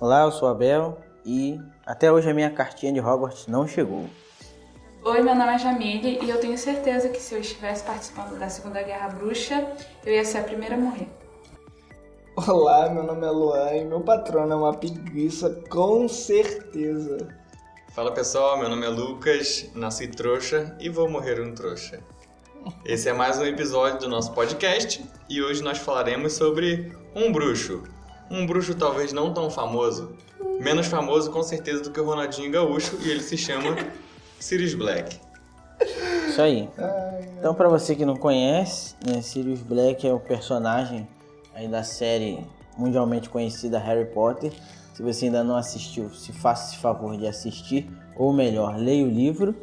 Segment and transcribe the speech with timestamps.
[0.00, 4.06] Olá, eu sou Abel e até hoje a minha cartinha de Hogwarts não chegou.
[5.04, 8.48] Oi, meu nome é Jamile e eu tenho certeza que se eu estivesse participando da
[8.48, 9.70] Segunda Guerra Bruxa,
[10.02, 11.06] eu ia ser a primeira a morrer.
[12.34, 17.28] Olá, meu nome é Luan e meu patrono é uma preguiça, com certeza.
[17.90, 22.00] Fala pessoal, meu nome é Lucas, nasci trouxa e vou morrer um trouxa.
[22.86, 27.82] Esse é mais um episódio do nosso podcast e hoje nós falaremos sobre um bruxo.
[28.30, 30.12] Um bruxo talvez não tão famoso,
[30.60, 33.76] menos famoso com certeza do que o Ronaldinho Gaúcho e ele se chama
[34.38, 35.18] Sirius Black.
[36.28, 36.68] Isso aí.
[37.38, 41.08] Então, para você que não conhece, né, Sirius Black é o personagem
[41.54, 44.52] aí da série mundialmente conhecida Harry Potter.
[44.94, 49.08] Se você ainda não assistiu, se faça esse favor de assistir, ou melhor, leia o
[49.08, 49.54] livro,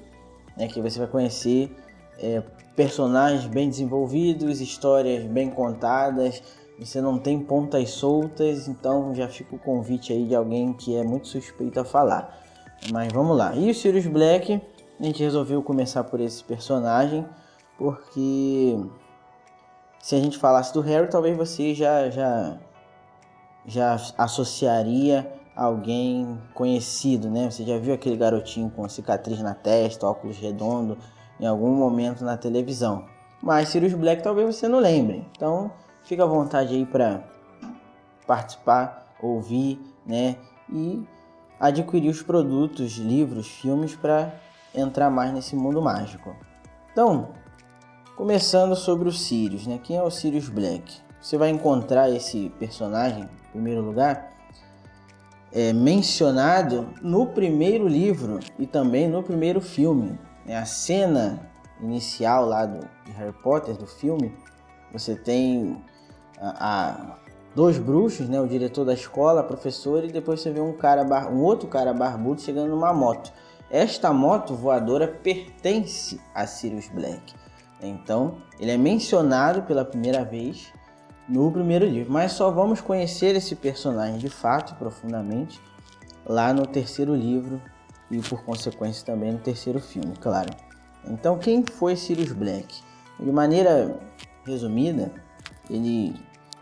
[0.56, 1.72] né, que você vai conhecer
[2.20, 2.42] é,
[2.76, 6.42] personagens bem desenvolvidos, histórias bem contadas.
[6.80, 11.04] Você não tem pontas soltas, então já fica o convite aí de alguém que é
[11.04, 12.40] muito suspeito a falar.
[12.92, 13.56] Mas vamos lá.
[13.56, 14.62] E o Sirius Black,
[15.00, 17.26] a gente resolveu começar por esse personagem,
[17.78, 18.78] porque
[20.00, 22.58] se a gente falasse do Harry, talvez você já já
[23.66, 27.50] já associaria alguém conhecido, né?
[27.50, 30.98] Você já viu aquele garotinho com cicatriz na testa, óculos redondo,
[31.40, 33.06] em algum momento na televisão.
[33.42, 35.28] Mas Sirius Black talvez você não lembre.
[35.36, 35.72] Então,
[36.08, 37.22] fica à vontade aí para
[38.26, 40.38] participar, ouvir, né?
[40.72, 41.06] E
[41.60, 44.34] adquirir os produtos, livros, filmes para
[44.74, 46.34] entrar mais nesse mundo mágico.
[46.92, 47.34] Então,
[48.16, 49.80] começando sobre o Sirius, né?
[49.84, 51.02] Quem é o Sirius Black?
[51.22, 54.32] Você vai encontrar esse personagem, em primeiro lugar,
[55.52, 60.18] é, mencionado no primeiro livro e também no primeiro filme.
[60.46, 60.56] Né?
[60.56, 61.50] A cena
[61.82, 64.34] inicial lá do Harry Potter, do filme,
[64.92, 65.84] você tem
[66.40, 67.18] a,
[67.56, 71.04] dois bruxos, né, o diretor da escola, a professora, e depois você vê um cara,
[71.30, 73.32] um outro cara barbudo chegando numa moto.
[73.70, 77.34] Esta moto voadora pertence a Sirius Black.
[77.82, 80.72] Então, ele é mencionado pela primeira vez
[81.28, 85.60] no primeiro livro, mas só vamos conhecer esse personagem de fato, profundamente,
[86.26, 87.62] lá no terceiro livro
[88.10, 90.50] e por consequência também no terceiro filme, claro.
[91.06, 92.82] Então, quem foi Sirius Black?
[93.20, 94.00] De maneira
[94.46, 95.12] resumida,
[95.70, 96.16] ele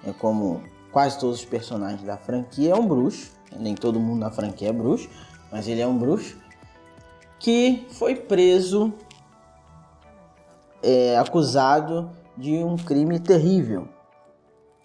[0.05, 0.61] é como
[0.91, 3.33] quase todos os personagens da franquia, é um bruxo.
[3.57, 5.09] Nem todo mundo na franquia é bruxo,
[5.51, 6.38] mas ele é um bruxo
[7.39, 8.93] que foi preso,
[10.81, 13.88] é, acusado de um crime terrível.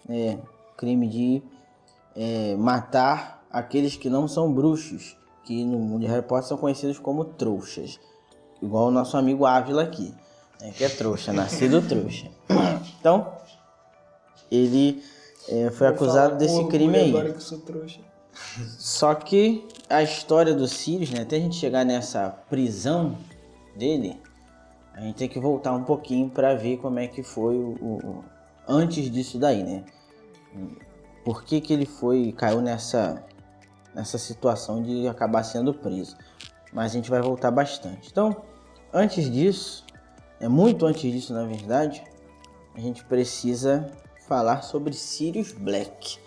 [0.09, 0.37] É,
[0.77, 1.43] crime de
[2.15, 6.97] é, matar aqueles que não são bruxos, que no mundo de Harry Potter são conhecidos
[6.99, 7.99] como trouxas.
[8.61, 10.13] Igual o nosso amigo Ávila aqui,
[10.59, 12.27] né, que é trouxa, nascido trouxa.
[12.99, 13.33] Então,
[14.51, 15.01] ele
[15.47, 17.09] é, foi Vou acusado desse crime aí.
[17.09, 17.99] Agora que sou trouxa.
[18.77, 23.17] Só que a história do Sirius, né, até a gente chegar nessa prisão
[23.75, 24.19] dele,
[24.93, 28.23] a gente tem que voltar um pouquinho para ver como é que foi o, o,
[28.67, 29.83] antes disso daí, né?
[31.23, 33.23] Por que, que ele foi caiu nessa
[33.93, 36.17] nessa situação de acabar sendo preso?
[36.73, 38.09] Mas a gente vai voltar bastante.
[38.09, 38.43] Então,
[38.93, 39.85] antes disso,
[40.39, 42.03] é muito antes disso, na verdade,
[42.73, 43.91] a gente precisa
[44.31, 46.17] falar sobre Sirius Black.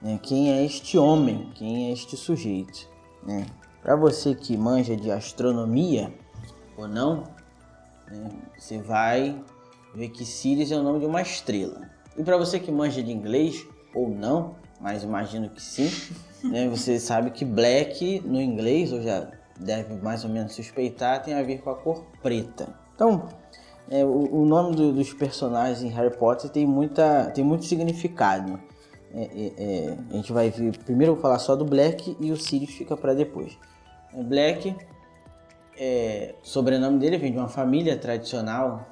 [0.00, 0.18] Né?
[0.22, 1.50] Quem é este homem?
[1.54, 2.88] Quem é este sujeito?
[3.22, 3.44] Né?
[3.82, 6.10] Para você que manja de astronomia
[6.74, 7.24] ou não,
[8.10, 8.30] né?
[8.56, 9.38] você vai
[9.94, 11.82] ver que Sirius é o nome de uma estrela.
[12.16, 15.90] E para você que manja de inglês ou não, mas imagino que sim,
[16.48, 16.66] né?
[16.66, 21.42] você sabe que Black no inglês, ou já deve mais ou menos suspeitar, tem a
[21.42, 22.74] ver com a cor preta.
[22.94, 23.28] Então,
[23.90, 28.58] é, o, o, nome do, dos personagens em Harry Potter tem, muita, tem muito significado.
[29.12, 30.76] É, é, é a gente vai ver.
[30.78, 33.58] Primeiro eu vou falar só do Black e o Sirius fica para depois.
[34.14, 34.74] É, Black,
[35.78, 38.86] é, sobrenome dele vem de uma família tradicional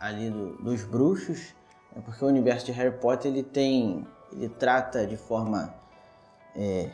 [0.00, 1.54] ali do, dos bruxos,
[1.94, 5.80] né, porque o universo de Harry Potter ele tem, ele trata de forma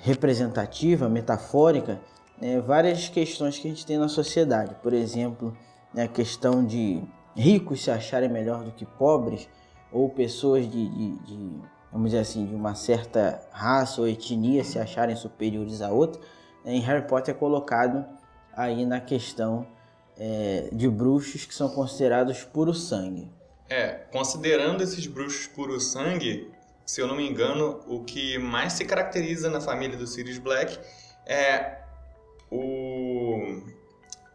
[0.02, 2.00] representativa, metafórica,
[2.40, 4.76] né, várias questões que a gente tem na sociedade.
[4.80, 5.56] Por exemplo,
[5.92, 7.02] né, a questão de
[7.38, 9.48] ricos se acharem melhor do que pobres,
[9.92, 11.50] ou pessoas de, de, de,
[11.92, 16.20] vamos dizer assim, de uma certa raça ou etnia se acharem superiores a outra,
[16.64, 18.04] né, em Harry Potter é colocado
[18.54, 19.66] aí na questão
[20.18, 23.30] é, de bruxos que são considerados puro sangue.
[23.70, 26.50] É, considerando esses bruxos puro sangue,
[26.84, 30.78] se eu não me engano, o que mais se caracteriza na família do Sirius Black
[31.24, 31.78] é
[32.50, 33.62] o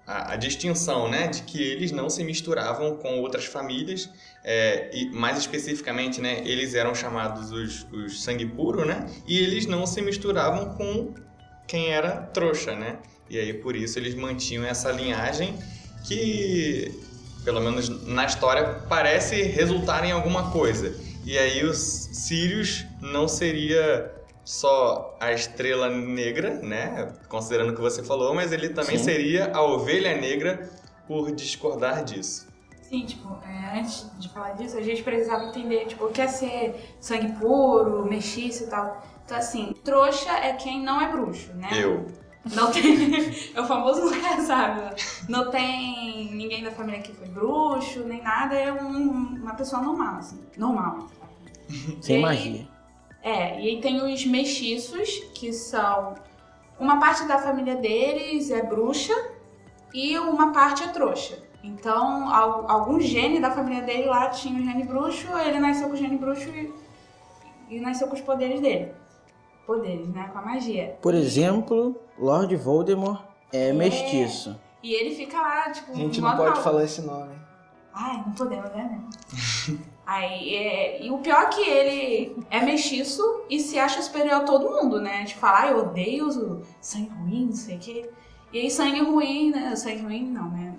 [0.05, 4.09] a, a, distinção, né, de que eles não se misturavam com outras famílias,
[4.43, 9.65] é, e mais especificamente, né, eles eram chamados os, os sangue puro, né, e eles
[9.65, 11.13] não se misturavam com
[11.67, 12.97] quem era trouxa, né,
[13.29, 15.57] e aí por isso eles mantinham essa linhagem
[16.03, 16.91] que,
[17.43, 20.93] pelo menos na história, parece resultar em alguma coisa.
[21.25, 24.11] E aí os Sirius não seria
[24.43, 27.13] só a estrela negra, né?
[27.29, 29.03] Considerando o que você falou, mas ele também Sim.
[29.03, 30.69] seria a ovelha negra
[31.07, 32.47] por discordar disso.
[32.81, 36.27] Sim, tipo, é, antes de falar disso, a gente precisava entender, tipo, o que é
[36.27, 39.01] ser sangue puro, mexiço e tal.
[39.25, 41.69] Então, assim, trouxa é quem não é bruxo, né?
[41.71, 42.05] Eu.
[42.53, 43.23] Não tem.
[43.55, 45.01] é o famoso nunca sabe.
[45.29, 48.53] Não tem ninguém da família que foi bruxo, nem nada.
[48.53, 50.39] É um, uma pessoa normal, assim.
[50.57, 51.07] Normal.
[52.01, 52.67] Sem magia.
[53.23, 56.15] É, e aí tem os mexiços, que são.
[56.77, 59.13] Uma parte da família deles é bruxa
[59.93, 61.41] e uma parte é trouxa.
[61.63, 62.29] Então,
[62.69, 66.17] algum gene da família dele lá tinha o gene bruxo, ele nasceu com o gene
[66.17, 66.73] bruxo e,
[67.69, 68.91] e nasceu com os poderes dele.
[69.65, 70.29] Poderes, né?
[70.33, 70.97] Com a magia.
[71.01, 73.23] Por exemplo, Lord Voldemort
[73.53, 74.59] é, é mestiço.
[74.81, 75.93] E ele fica lá, tipo.
[75.93, 77.33] A gente não pode falar esse nome.
[77.93, 78.99] Ai, não podemos, né?
[80.05, 84.43] Aí, é, e o pior é que ele é mexiço e se acha superior a
[84.43, 85.23] todo mundo, né?
[85.23, 88.09] De falar, ah, eu odeio o sangue ruim, não sei o quê.
[88.51, 89.75] E aí, sangue ruim, né?
[89.75, 90.75] Sangue ruim, não, né?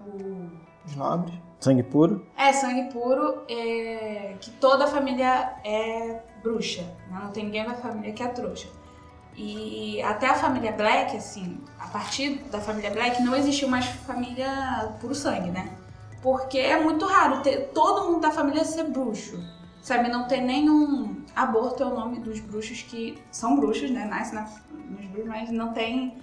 [0.00, 0.50] O...
[0.94, 1.42] Nobre.
[1.58, 2.26] Sangue puro?
[2.36, 4.36] É, sangue puro, é...
[4.38, 7.20] que toda a família é bruxa, né?
[7.22, 8.68] Não tem ninguém da família que é trouxa.
[9.36, 14.94] E até a família Black, assim, a partir da família Black não existiu mais família
[15.00, 15.70] puro sangue, né?
[16.24, 19.38] Porque é muito raro ter todo mundo da família ser bruxo.
[19.82, 21.22] Sabe, não ter nenhum.
[21.36, 24.06] Aborto é o nome dos bruxos que são bruxos, né?
[24.06, 24.40] Nasce na...
[24.40, 26.16] nos bruxos, mas não tem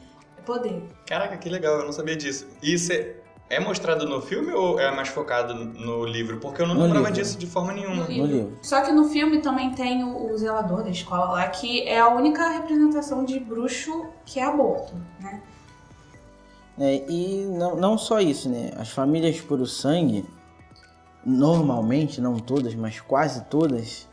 [0.43, 0.81] poder.
[1.05, 2.47] Caraca, que legal, eu não sabia disso.
[2.63, 3.13] E isso é,
[3.47, 6.39] é mostrado no filme ou é mais focado no livro?
[6.39, 7.21] Porque eu não no lembrava livro.
[7.21, 7.97] disso de forma nenhuma.
[7.97, 8.27] No livro.
[8.27, 8.59] no livro.
[8.63, 12.07] Só que no filme também tem o, o, zelador da escola lá, que é a
[12.07, 15.43] única representação de bruxo que é aborto, né?
[16.81, 18.71] É, e não, não só isso, né?
[18.75, 20.25] As famílias puro sangue,
[21.25, 24.07] normalmente, não todas, mas quase todas,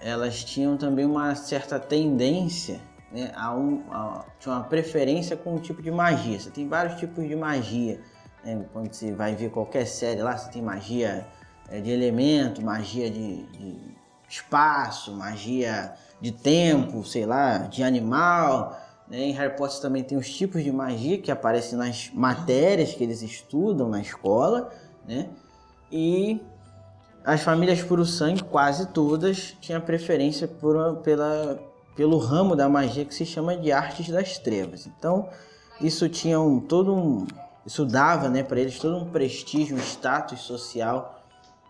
[0.00, 2.80] elas tinham também uma certa tendência
[3.12, 6.38] né, a, um, a tinha uma preferência com um tipo de magia.
[6.38, 8.00] Você tem vários tipos de magia.
[8.44, 8.64] Né?
[8.72, 11.26] Quando você vai ver qualquer série lá, você tem magia
[11.68, 13.96] é, de elemento, magia de, de
[14.28, 18.78] espaço, magia de tempo, sei lá, de animal.
[19.10, 19.18] Né?
[19.18, 23.20] Em Harry Potter também tem os tipos de magia que aparecem nas matérias que eles
[23.20, 24.70] estudam na escola,
[25.06, 25.28] né?
[25.90, 26.40] E
[27.24, 31.60] as famílias puro sangue, quase todas, tinham preferência por, pela,
[31.96, 34.86] pelo ramo da magia que se chama de artes das trevas.
[34.86, 35.28] Então,
[35.80, 37.26] isso tinha um, todo um,
[37.66, 41.20] isso dava, né, para eles todo um prestígio, um status social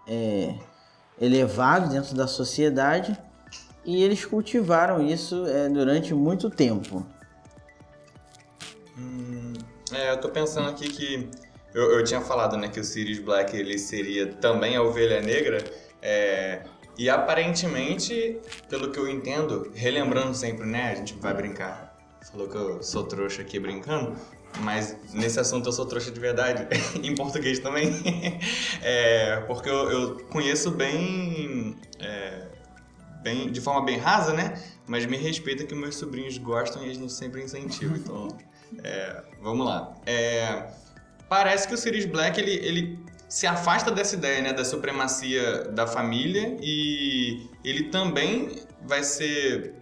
[0.06, 0.54] é,
[1.18, 3.18] elevado dentro da sociedade
[3.84, 7.04] e eles cultivaram isso é, durante muito tempo.
[9.00, 9.54] Hum,
[9.92, 11.30] é, eu tô pensando aqui que
[11.74, 15.64] eu, eu, tinha falado, né, que o Sirius Black ele seria também a ovelha negra,
[16.02, 16.62] é,
[16.98, 18.38] e aparentemente,
[18.68, 21.96] pelo que eu entendo, relembrando sempre, né, a gente vai brincar.
[22.30, 24.14] Falou que eu sou trouxa aqui brincando,
[24.58, 26.66] mas nesse assunto eu sou trouxa de verdade,
[27.02, 27.90] em português também.
[28.82, 32.48] é, porque eu, eu, conheço bem, é,
[33.22, 34.62] bem, de forma bem rasa, né?
[34.86, 37.96] Mas me respeita que meus sobrinhos gostam e a gente sempre incentiva.
[37.96, 38.36] Então,
[38.82, 39.94] é, vamos lá.
[40.06, 40.66] É,
[41.28, 42.98] parece que o Sirius Black ele, ele
[43.28, 49.74] se afasta dessa ideia né, da supremacia da família e ele também vai ser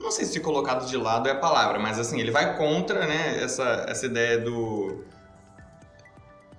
[0.00, 3.40] não sei se colocado de lado é a palavra, mas assim, ele vai contra, né,
[3.40, 5.04] essa, essa ideia do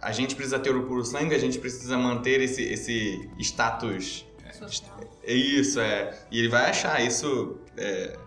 [0.02, 5.00] a gente precisa ter o puro sangue, a gente precisa manter esse, esse status social.
[5.24, 6.18] É isso, é.
[6.32, 8.18] E ele vai achar isso é,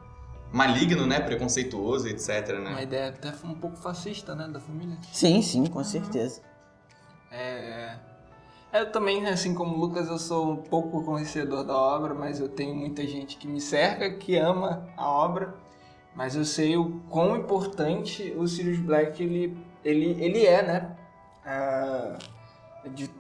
[0.53, 1.21] maligno, né?
[1.21, 2.71] Preconceituoso, etc, né?
[2.71, 4.49] Uma ideia até um pouco fascista, né?
[4.49, 4.97] Da família.
[5.13, 6.41] Sim, sim, com certeza.
[7.31, 7.97] É,
[8.73, 8.81] é...
[8.81, 12.49] Eu também, assim como o Lucas, eu sou um pouco conhecedor da obra, mas eu
[12.49, 15.55] tenho muita gente que me cerca, que ama a obra.
[16.15, 20.97] Mas eu sei o quão importante o Sirius Black ele, ele, ele é, né?
[21.45, 22.19] Ah,
[22.95, 23.11] de,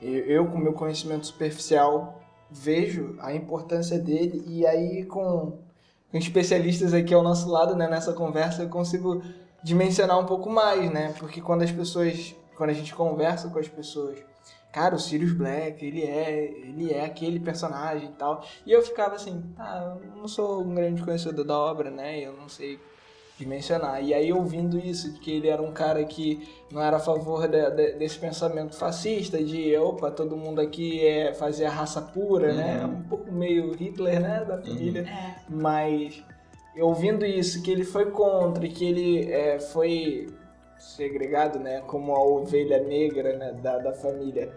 [0.00, 2.20] eu, eu, com meu conhecimento superficial,
[2.50, 5.58] vejo a importância dele e aí com
[6.14, 9.20] com especialistas aqui ao nosso lado, né, nessa conversa, eu consigo
[9.64, 11.12] dimensionar um pouco mais, né?
[11.18, 14.16] Porque quando as pessoas, quando a gente conversa com as pessoas,
[14.70, 18.44] cara, o Sirius Black, ele é, ele é aquele personagem e tal.
[18.64, 22.20] E eu ficava assim, tá, eu não sou um grande conhecedor da obra, né?
[22.20, 22.78] Eu não sei
[23.38, 24.02] de mencionar.
[24.02, 27.48] E aí, ouvindo isso, de que ele era um cara que não era a favor
[27.48, 32.52] de, de, desse pensamento fascista, de opa, todo mundo aqui é fazer a raça pura,
[32.52, 32.84] né?
[32.84, 32.92] Uhum.
[32.92, 34.44] Um pouco meio Hitler, né?
[34.44, 35.02] Da família.
[35.02, 35.36] É.
[35.48, 36.22] Mas
[36.78, 40.28] ouvindo isso, que ele foi contra e que ele é, foi
[40.78, 41.80] segregado, né?
[41.86, 44.52] Como a ovelha negra né, da, da família.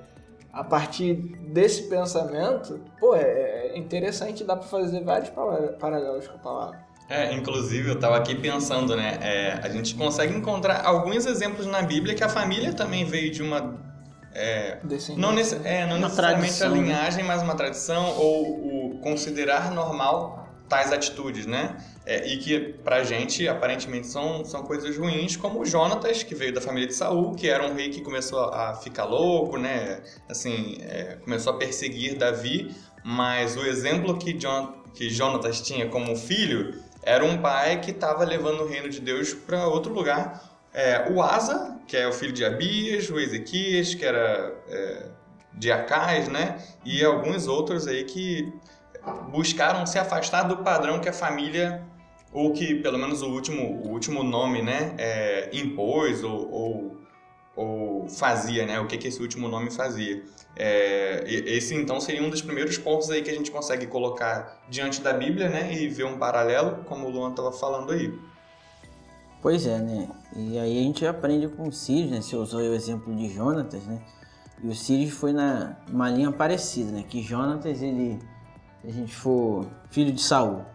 [0.51, 6.36] A partir desse pensamento, pô, é, é interessante, dá pra fazer vários para- paralelos com
[6.36, 6.87] a palavra.
[7.09, 9.17] É, inclusive eu tava aqui pensando, né?
[9.21, 13.41] é, a gente consegue encontrar alguns exemplos na Bíblia que a família também veio de
[13.41, 13.79] uma.
[14.33, 14.79] é,
[15.15, 16.81] não, nesse- é, não Uma necessariamente tradição, a né?
[16.81, 21.77] linhagem, mas uma tradição ou o considerar normal tais atitudes, né?
[22.05, 26.53] É, e que pra gente aparentemente são, são coisas ruins, como o Jonatas, que veio
[26.53, 30.01] da família de Saul, que era um rei que começou a ficar louco, né?
[30.27, 36.13] Assim, é, começou a perseguir Davi, mas o exemplo que, Jon, que Jonatas tinha como
[36.17, 40.43] filho era um pai que estava levando o reino de Deus para outro lugar.
[40.73, 45.05] É, o Asa, que é o filho de Abias, o Ezequias, que era é,
[45.53, 46.61] de Acais, né?
[46.83, 48.51] E alguns outros aí que
[49.31, 51.81] buscaram se afastar do padrão que a família,
[52.33, 56.97] ou que pelo menos o último, o último nome, né, é, impôs ou, ou,
[57.55, 58.81] ou fazia, né?
[58.81, 60.21] O que, que esse último nome fazia.
[60.59, 65.01] É, esse então seria um dos primeiros pontos aí que a gente consegue colocar diante
[65.01, 65.71] da Bíblia, né?
[65.71, 68.11] E ver um paralelo, como o Luan estava falando aí.
[69.39, 70.09] Pois é, né?
[70.35, 72.21] E aí a gente aprende com o Sirius, né?
[72.21, 74.01] Você usou o exemplo de Jonatas, né?
[74.63, 77.03] E o Sirius foi na uma linha parecida, né?
[77.07, 78.17] Que Jonatas, ele,
[78.81, 80.65] se a gente for filho de Saul,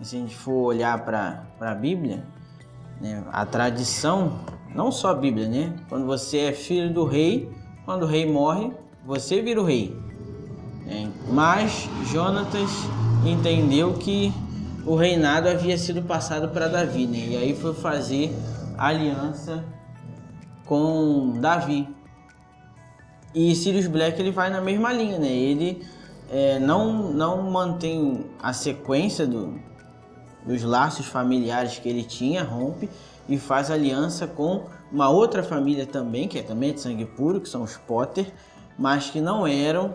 [0.00, 2.24] se a gente for olhar para a Bíblia,
[3.00, 3.24] né?
[3.32, 5.74] A tradição, não só a Bíblia, né?
[5.88, 7.50] Quando você é filho do rei,
[7.84, 8.72] quando o rei morre,
[9.06, 9.96] você vira o rei.
[10.86, 11.10] né?
[11.28, 12.70] Mas Jonatas
[13.26, 14.32] entendeu que
[14.86, 17.18] o reinado havia sido passado para Davi, né?
[17.18, 18.34] E aí foi fazer
[18.76, 19.64] aliança
[20.64, 21.88] com Davi.
[23.34, 25.28] E Sirius Black ele vai na mesma linha, né?
[25.28, 25.84] Ele
[26.30, 29.58] é, não, não mantém a sequência do,
[30.46, 32.88] dos laços familiares que ele tinha, rompe
[33.28, 37.48] e faz aliança com uma outra família também, que é também de sangue puro, que
[37.48, 38.32] são os Potter,
[38.78, 39.94] mas que não eram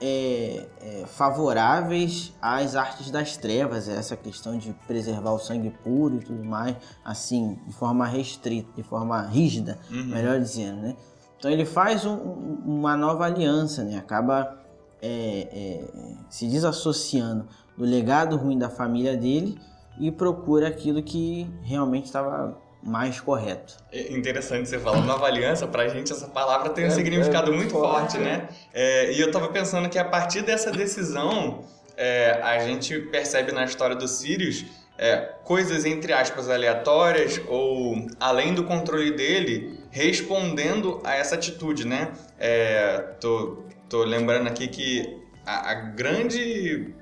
[0.00, 6.20] é, é, favoráveis às artes das trevas, essa questão de preservar o sangue puro e
[6.20, 10.96] tudo mais, assim, de forma restrita, de forma rígida, melhor dizendo, né?
[11.38, 13.96] Então ele faz um- um- uma nova aliança, né?
[13.96, 14.56] Acaba
[15.00, 15.84] é, é,
[16.28, 19.56] se desassociando do legado ruim da família dele
[20.00, 23.76] e procura aquilo que realmente estava mais correto.
[23.92, 27.56] É interessante você falar nova aliança, pra gente essa palavra tem um É, significado é
[27.56, 28.48] muito muito forte, forte, né?
[28.72, 31.64] É, e eu tava pensando que a partir dessa decisão,
[31.96, 34.64] é, a gente percebe na história do Sirius
[34.96, 42.12] é, coisas, entre aspas, aleatórias ou além do controle dele, respondendo a essa atitude, né?
[42.38, 46.94] É, tô, tô lembrando aqui que a, a grande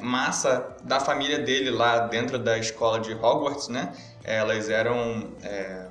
[0.00, 3.92] massa da família dele lá dentro da escola de Hogwarts, né?
[4.24, 5.32] Elas eram.
[5.42, 5.86] é,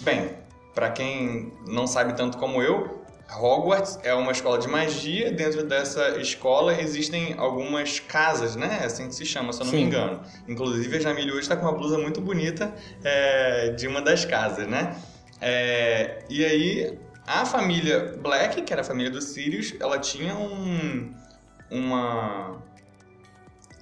[0.00, 0.30] Bem,
[0.74, 3.00] para quem não sabe tanto como eu,
[3.38, 5.30] Hogwarts é uma escola de magia.
[5.30, 8.80] Dentro dessa escola existem algumas casas, né?
[8.82, 9.86] É assim que se chama, se eu não me Sim.
[9.86, 10.20] engano.
[10.48, 14.66] Inclusive a Jamile hoje está com uma blusa muito bonita é, de uma das casas,
[14.66, 14.96] né?
[15.40, 21.14] É, e aí a família Black, que era a família dos Sirius, ela tinha um,
[21.70, 22.60] uma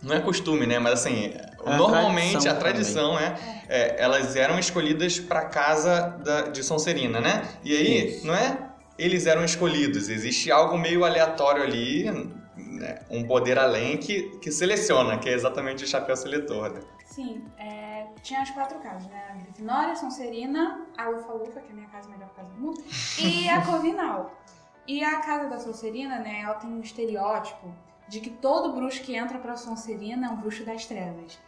[0.02, 0.78] não é costume, né?
[0.78, 1.32] Mas assim,
[1.72, 3.34] a normalmente tradição a tradição é,
[3.68, 7.42] é, elas eram escolhidas para casa da, de Sonserina, né?
[7.64, 8.26] E aí, Isso.
[8.26, 8.68] não é?
[8.98, 10.08] Eles eram escolhidos.
[10.08, 12.10] Existe algo meio aleatório ali,
[12.56, 12.98] né?
[13.10, 16.72] um poder além que, que seleciona, que é exatamente o chapéu seletor.
[16.72, 16.80] Né?
[17.04, 19.22] Sim, é, tinha as quatro casas, né?
[19.30, 22.82] A Grifinória, Sonserina, a Lufa-Lufa, que é a minha casa, a melhor casa do mundo,
[23.18, 24.34] e a Corvinal.
[24.86, 27.74] E a casa da Sonserina, né, ela tem um estereótipo
[28.08, 31.38] de que todo bruxo que entra pra Sonserina é um bruxo das trevas.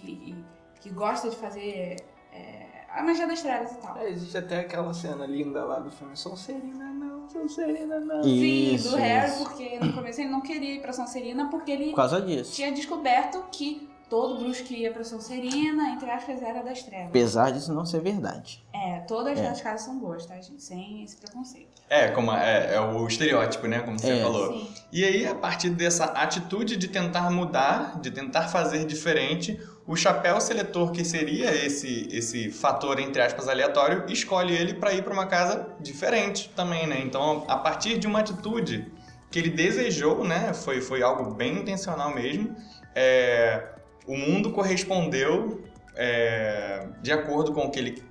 [0.00, 0.34] Que,
[0.80, 1.96] que gosta de fazer
[2.32, 3.96] é, a magia das trevas e tal.
[3.98, 8.22] É, existe até aquela cena linda lá do filme Sonserina não, Sonserina não.
[8.22, 9.44] Sim, Isso, do Harry, isso.
[9.44, 12.54] porque no começo ele não queria ir pra Sonserina porque ele Por causa disso.
[12.54, 17.08] tinha descoberto que todo bruxo que ia pra Sonserina, entre aspas, era das trevas.
[17.08, 18.62] Apesar disso não ser verdade.
[18.72, 19.48] É, todas É.
[19.48, 20.62] as casas são boas, tá, gente?
[20.62, 21.82] Sem esse preconceito.
[21.88, 23.80] É, como é, é o estereótipo, né?
[23.80, 24.22] Como você É.
[24.22, 24.52] falou.
[24.52, 24.68] Sim.
[24.92, 30.40] E aí, a partir dessa atitude de tentar mudar, de tentar fazer diferente, o chapéu
[30.40, 35.26] seletor, que seria esse, esse fator, entre aspas, aleatório, escolhe ele para ir para uma
[35.26, 37.00] casa diferente também, né?
[37.04, 38.90] Então, a partir de uma atitude
[39.30, 40.54] que ele desejou, né?
[40.54, 42.54] Foi, foi algo bem intencional mesmo.
[42.94, 43.62] é,
[44.06, 45.64] o mundo correspondeu
[45.96, 48.02] é, de acordo com o que ele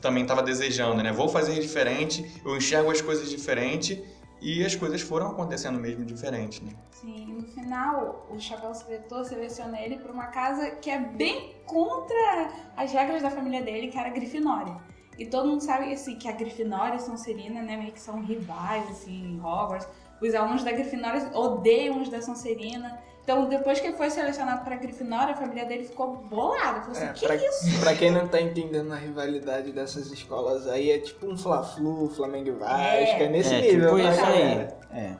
[0.00, 1.12] também estava desejando, né?
[1.12, 4.02] Vou fazer diferente, eu enxergo as coisas diferente
[4.40, 6.72] e as coisas foram acontecendo mesmo diferente, né?
[6.90, 12.50] Sim, no final o Chapéu Seletor seleciona ele para uma casa que é bem contra
[12.76, 14.76] as regras da família dele, que era a Grifinória.
[15.18, 18.22] E todo mundo sabe assim, que a Grifinória e a Sonserina, né, meio que são
[18.22, 19.88] rivais assim, em Hogwarts.
[20.20, 23.00] Os alunos da Grifinória odeiam os da Sonserina.
[23.28, 26.80] Então, depois que ele foi selecionado para Grifinória, a família dele ficou bolada.
[26.80, 27.76] Falou assim, É, que pra, isso?
[27.78, 32.48] pra quem não tá entendendo a rivalidade dessas escolas aí, é tipo um Fla-Flu, Flamengo
[32.48, 34.98] e Vasco, é, nesse é, nível, tipo né, isso aí.
[34.98, 35.16] É.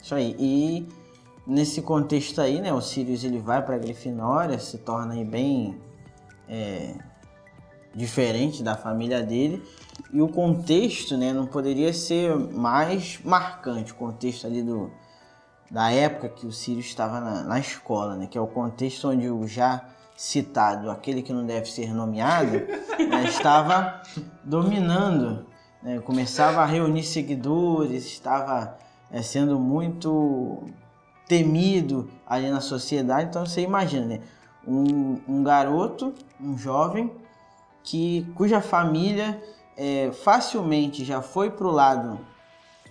[0.00, 0.36] Isso aí.
[0.38, 0.88] E
[1.44, 5.76] nesse contexto aí, né, o Sirius ele vai pra Grifinória, se torna aí bem
[6.48, 6.94] é,
[7.92, 9.60] diferente da família dele.
[10.12, 14.92] E o contexto, né, não poderia ser mais marcante, o contexto ali do
[15.70, 19.28] da época que o Sirius estava na, na escola, né, que é o contexto onde
[19.28, 19.84] o já
[20.16, 22.52] citado, aquele que não deve ser nomeado,
[22.98, 24.02] né, estava
[24.44, 25.46] dominando
[25.86, 28.76] né, começava a reunir seguidores, estava
[29.08, 30.64] é, sendo muito
[31.28, 33.28] temido ali na sociedade.
[33.28, 34.20] Então você imagina, né?
[34.66, 37.12] Um, um garoto, um jovem,
[37.84, 39.40] que cuja família
[39.76, 42.18] é, facilmente já foi pro lado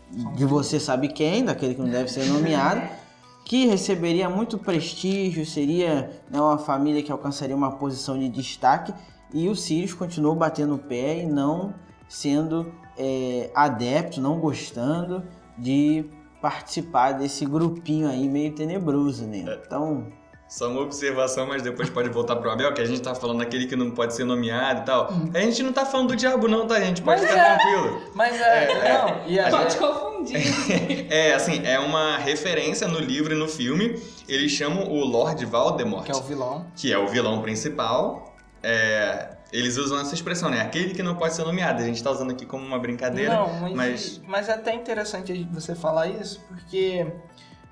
[0.10, 2.82] de você sabe quem, daquele que não deve ser nomeado,
[3.46, 8.94] que receberia muito prestígio, seria né, uma família que alcançaria uma posição de destaque,
[9.34, 11.74] e o Sirius continuou batendo o pé e não
[12.08, 15.24] sendo é, adepto, não gostando
[15.58, 16.06] de
[16.42, 19.60] participar desse grupinho aí meio tenebroso, né?
[19.66, 20.08] Então,
[20.48, 23.66] Só uma observação, mas depois pode voltar pro Abel, que a gente tá falando daquele
[23.66, 25.10] que não pode ser nomeado e tal.
[25.34, 27.02] A gente não tá falando do diabo não, tá, gente?
[27.02, 27.56] Pode Mas ficar é.
[27.56, 28.02] tranquilo.
[28.14, 31.06] Mas é, não, e a Pode gente, confundir.
[31.12, 34.00] É, assim, é uma referência no livro e no filme.
[34.28, 36.66] Eles chamam o Lord Voldemort, que é o vilão.
[36.76, 38.36] que é o vilão principal.
[38.62, 40.62] É, eles usam essa expressão, né?
[40.62, 41.82] Aquele que não pode ser nomeado.
[41.82, 43.34] A gente tá usando aqui como uma brincadeira.
[43.34, 44.50] Não, mas, mas- mas...
[44.50, 47.06] é até interessante você falar isso, porque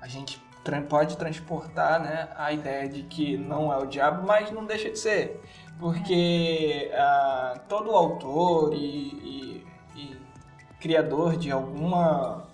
[0.00, 0.40] a gente
[0.88, 4.98] pode transportar né, a ideia de que não é o diabo, mas não deixa de
[4.98, 5.40] ser.
[5.78, 10.16] Porque ah, todo autor e, e- e
[10.80, 12.44] criador de alguma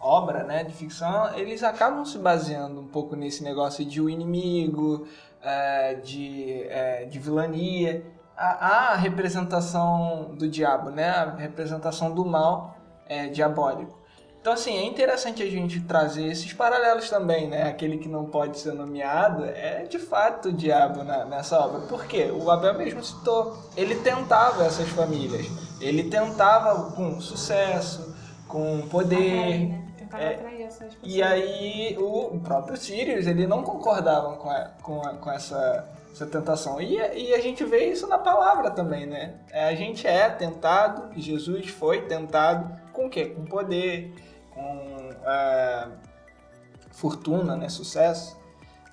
[0.00, 5.06] obra né, de ficção, eles acabam se baseando um pouco nesse negócio de o inimigo,
[5.42, 8.04] eh, de, eh, de vilania.
[8.36, 11.08] A, a representação do diabo, né?
[11.10, 12.76] a representação do mal
[13.08, 13.97] eh, diabólico.
[14.40, 17.64] Então, assim, é interessante a gente trazer esses paralelos também, né?
[17.64, 21.80] Aquele que não pode ser nomeado é de fato o diabo na- nessa obra.
[21.82, 22.30] Por quê?
[22.32, 23.58] O Abel mesmo citou.
[23.76, 25.46] Ele tentava essas famílias.
[25.80, 28.14] Ele tentava com sucesso,
[28.46, 29.68] com poder.
[29.68, 29.84] né?
[29.98, 31.12] Tentava É, atrair essas pessoas.
[31.14, 36.24] E aí o, próprio Sirius, ele não concordava com, a- com, a- com essa, essa
[36.26, 36.80] tentação.
[36.80, 39.34] E, e a gente vê isso na palavra também, né?
[39.50, 43.26] É, A gente é tentado, Jesus foi tentado o quê?
[43.26, 44.14] Com poder,
[44.50, 45.88] com ah,
[46.92, 47.68] fortuna, né?
[47.68, 48.38] Sucesso.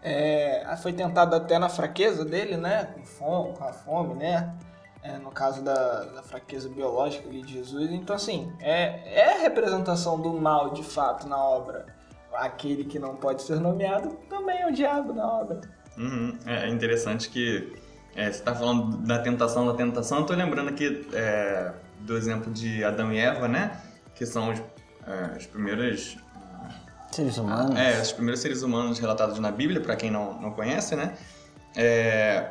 [0.01, 2.85] É, foi tentado até na fraqueza dele, né?
[2.93, 4.55] Com fome, com a fome, né?
[5.01, 7.91] É, no caso da, da fraqueza biológica de Jesus.
[7.91, 11.85] Então, assim, é, é a representação do mal de fato na obra.
[12.33, 15.61] Aquele que não pode ser nomeado também é o diabo na obra.
[15.97, 16.37] Uhum.
[16.45, 17.73] É interessante que
[18.15, 20.19] é, você tá falando da tentação da tentação.
[20.19, 23.79] Eu tô lembrando aqui é, do exemplo de Adão e Eva, né?
[24.15, 24.59] Que são os,
[25.07, 26.17] é, os primeiros
[27.11, 27.77] seres humanos.
[27.77, 31.13] É, os primeiros seres humanos relatados na Bíblia, para quem não, não conhece, né?
[31.75, 32.49] É,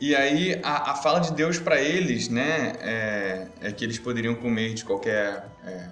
[0.00, 4.34] e aí a, a fala de Deus para eles, né, é, é que eles poderiam
[4.34, 5.88] comer de qualquer é,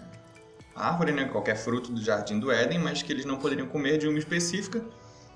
[0.74, 4.08] árvore, né, qualquer fruto do jardim do Éden, mas que eles não poderiam comer de
[4.08, 4.82] uma específica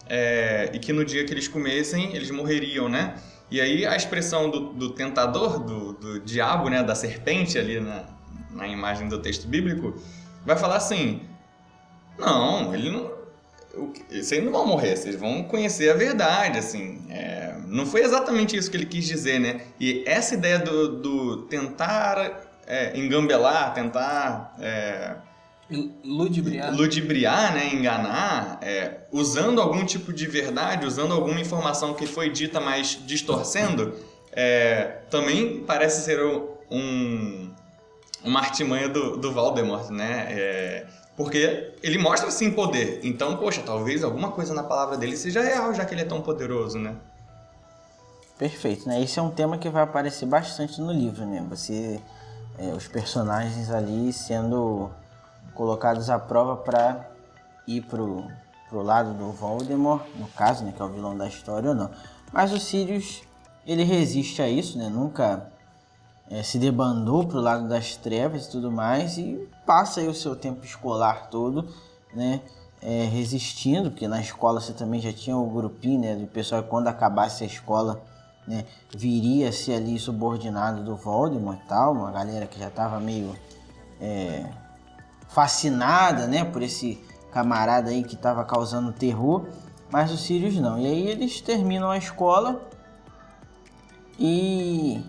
[0.08, 3.16] é, e que no dia que eles comessem eles morreriam, né?
[3.50, 8.04] E aí a expressão do, do tentador, do, do diabo, né, da serpente ali na,
[8.52, 9.94] na imagem do texto bíblico,
[10.44, 11.22] vai falar assim:
[12.18, 13.22] não, ele não.
[14.10, 17.00] Vocês não vão morrer, vocês vão conhecer a verdade, assim.
[17.08, 19.62] É, não foi exatamente isso que ele quis dizer, né?
[19.80, 25.16] E essa ideia do, do tentar é, engambelar, tentar é,
[26.04, 26.74] Ludibriar.
[26.74, 32.60] ludibriar, né, enganar, é, usando algum tipo de verdade, usando alguma informação que foi dita,
[32.60, 33.94] mas distorcendo,
[34.32, 36.20] é, também parece ser
[36.70, 37.50] um,
[38.24, 40.26] uma artimanha do, do Voldemort, né?
[40.30, 43.00] É, porque ele mostra sim poder.
[43.02, 46.20] Então, poxa, talvez alguma coisa na palavra dele seja real, já que ele é tão
[46.22, 46.96] poderoso, né?
[48.38, 49.00] Perfeito, né?
[49.02, 51.44] Esse é um tema que vai aparecer bastante no livro, né?
[51.50, 52.00] Você,
[52.58, 54.90] é, os personagens ali sendo
[55.54, 57.08] colocados à prova para
[57.66, 58.26] ir pro,
[58.68, 60.72] pro lado do Voldemort, no caso, né?
[60.74, 61.90] Que é o vilão da história ou não.
[62.32, 63.22] Mas o Sirius
[63.66, 64.88] ele resiste a isso, né?
[64.88, 65.46] Nunca
[66.32, 70.34] é, se debandou pro lado das trevas e tudo mais e passa aí o seu
[70.34, 71.68] tempo escolar todo,
[72.14, 72.40] né?
[72.80, 76.16] É, resistindo, porque na escola você também já tinha o grupinho, né?
[76.16, 78.02] Do pessoal que quando acabasse a escola,
[78.48, 78.64] né?
[78.96, 83.36] Viria a ser ali subordinado do Voldemort e tal, uma galera que já tava meio
[84.00, 84.46] é,
[85.28, 86.44] fascinada, né?
[86.46, 86.98] Por esse
[87.30, 89.46] camarada aí que tava causando terror,
[89.90, 90.78] mas os Sirius não.
[90.78, 92.58] E aí eles terminam a escola
[94.18, 95.04] e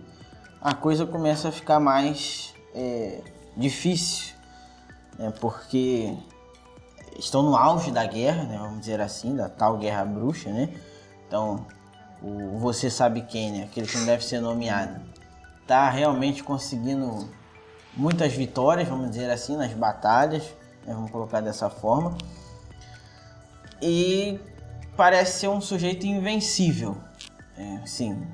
[0.63, 3.19] a coisa começa a ficar mais é,
[3.57, 4.33] difícil,
[5.19, 5.33] né?
[5.41, 6.15] porque
[7.19, 8.57] estão no auge da guerra, né?
[8.57, 10.69] vamos dizer assim, da tal guerra bruxa, né?
[11.27, 11.67] Então,
[12.21, 13.63] o você sabe quem, né?
[13.65, 15.01] Aquele que não deve ser nomeado,
[15.67, 17.29] tá realmente conseguindo
[17.97, 20.43] muitas vitórias, vamos dizer assim, nas batalhas,
[20.85, 20.93] né?
[20.93, 22.17] vamos colocar dessa forma.
[23.81, 24.39] E
[24.95, 26.95] parece ser um sujeito invencível.
[27.57, 28.25] É, sim,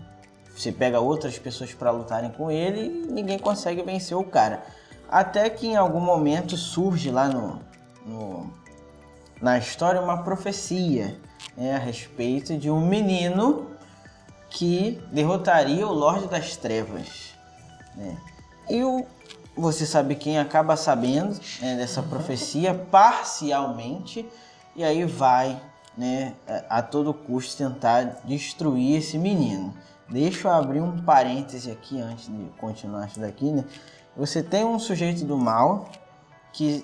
[0.59, 4.61] você pega outras pessoas para lutarem com ele e ninguém consegue vencer o cara.
[5.09, 7.61] Até que em algum momento surge lá no,
[8.05, 8.53] no
[9.41, 11.17] na história uma profecia
[11.55, 13.71] né, a respeito de um menino
[14.49, 17.33] que derrotaria o Lorde das Trevas.
[17.95, 18.17] Né?
[18.69, 19.05] E o,
[19.55, 24.27] você sabe quem acaba sabendo né, dessa profecia parcialmente
[24.75, 25.57] e aí vai
[25.97, 26.33] né,
[26.69, 29.73] a todo custo tentar destruir esse menino.
[30.09, 33.63] Deixa eu abrir um parêntese aqui antes de continuar isso daqui, né?
[34.17, 35.89] Você tem um sujeito do mal
[36.51, 36.83] que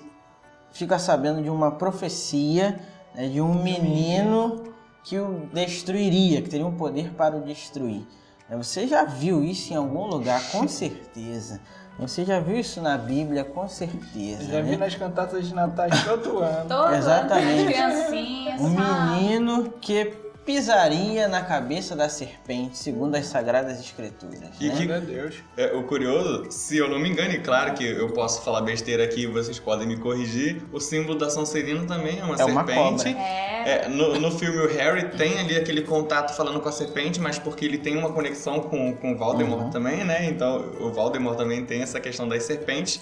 [0.72, 2.78] fica sabendo de uma profecia
[3.14, 4.64] né, de um menino
[5.02, 8.06] que o destruiria, que teria um poder para o destruir.
[8.50, 11.60] Você já viu isso em algum lugar, com certeza.
[11.98, 14.44] Você já viu isso na Bíblia, com certeza.
[14.44, 14.62] Já né?
[14.62, 16.68] vi nas cantatas de Natal todo ano.
[16.68, 17.60] Todo Exatamente.
[17.60, 18.60] ano, criancinhas.
[18.60, 20.14] Um menino que
[20.46, 24.38] pisaria na cabeça da serpente, segundo as Sagradas Escrituras.
[24.60, 24.76] E né?
[24.76, 25.34] que- Meu Deus.
[25.56, 29.02] É, o curioso, se eu não me engano, e claro que eu posso falar besteira
[29.04, 32.64] aqui e vocês podem me corrigir, o símbolo da Sonserina também é uma É uma
[32.64, 33.04] serpente.
[33.04, 33.10] cobra.
[33.10, 37.20] É, É, no, no filme o Harry tem ali aquele contato falando com a serpente,
[37.20, 39.70] mas porque ele tem uma conexão com, com o Voldemort Uhum.
[39.70, 40.24] também, né?
[40.26, 43.00] Então o Voldemort também tem essa questão das serpentes.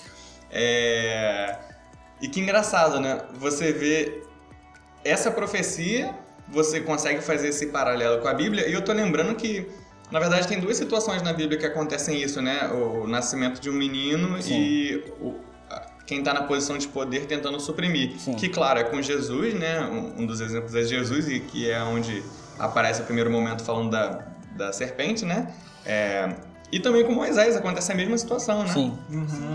[0.51, 1.57] É,
[2.23, 3.21] E que engraçado, né?
[3.35, 4.23] Você vê
[5.05, 6.15] essa profecia,
[6.49, 9.67] você consegue fazer esse paralelo com a Bíblia, e eu tô lembrando que,
[10.11, 12.69] na verdade, tem duas situações na Bíblia que acontecem isso, né?
[12.69, 14.55] O nascimento de um menino Sim.
[14.61, 15.35] e o-
[16.07, 18.19] quem tá na posição de poder tentando suprimir.
[18.19, 18.35] Sim.
[18.35, 19.81] Que, claro, é com Jesus, né?
[19.81, 22.23] Um, um dos exemplos é Jesus, e que é onde
[22.59, 24.23] aparece o primeiro momento falando da,
[24.55, 25.49] da serpente, né?
[25.87, 26.35] É,
[26.71, 28.73] e também com Moisés acontece a mesma situação, né?
[28.75, 28.99] Sim,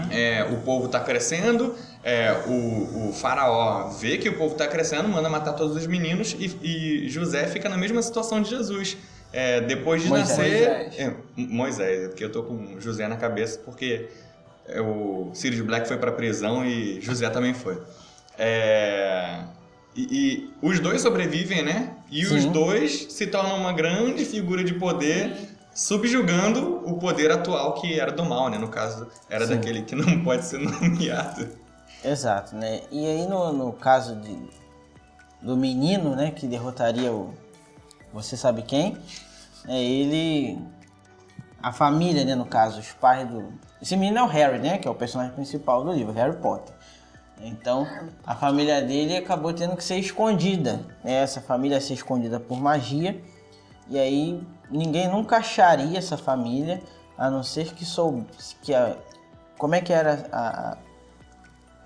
[0.10, 5.10] É, o povo está crescendo, é, o, o faraó vê que o povo está crescendo,
[5.10, 8.98] manda matar todos os meninos e, e José fica na mesma situação de Jesus.
[9.32, 10.30] É, depois de Moisés.
[10.38, 10.70] nascer.
[10.70, 11.00] Moisés.
[11.00, 14.10] É, Moisés, é porque eu tô com José na cabeça, porque
[14.68, 17.78] é, o Sirius Black foi pra prisão e José também foi.
[18.38, 19.44] É,
[19.96, 21.96] e, e os dois sobrevivem, né?
[22.10, 22.52] E os Sim.
[22.52, 25.36] dois se tornam uma grande figura de poder
[25.76, 28.58] subjugando o poder atual que era do mal, né?
[28.58, 29.56] No caso, era Sim.
[29.56, 31.48] daquele que não pode ser nomeado.
[32.04, 32.82] Exato, né?
[32.92, 34.50] E aí no, no caso de,
[35.42, 37.34] do menino, né, que derrotaria o
[38.12, 38.98] você sabe quem,
[39.68, 40.60] é ele
[41.62, 44.88] a família, né, no caso, os pais do esse menino é o Harry, né, que
[44.88, 46.74] é o personagem principal do livro, Harry Potter.
[47.42, 47.88] Então,
[48.26, 50.82] a família dele acabou tendo que ser escondida.
[51.04, 51.14] né?
[51.24, 53.22] Essa família ia ser escondida por magia.
[53.88, 56.82] E aí ninguém nunca acharia essa família,
[57.18, 58.98] a não ser que soubesse que a,
[59.58, 60.78] como é que era a-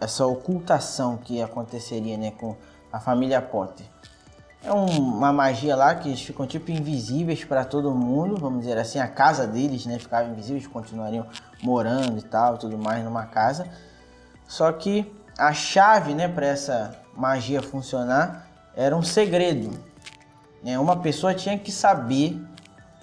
[0.03, 2.55] essa ocultação que aconteceria né, com
[2.91, 3.85] a família Potter.
[4.63, 4.85] É um-
[5.17, 9.07] uma magia lá que eles ficam tipo invisíveis para todo mundo, vamos dizer assim, a
[9.07, 11.25] casa deles, né, ficava invisível, eles continuariam
[11.61, 13.67] morando e tal, tudo mais numa casa.
[14.47, 19.71] Só que a chave, né, para essa magia funcionar era um segredo.
[20.63, 20.79] né?
[20.79, 22.41] Uma pessoa tinha que saber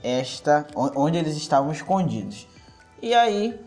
[0.03, 2.47] esta on- onde eles estavam escondidos.
[3.03, 3.61] E aí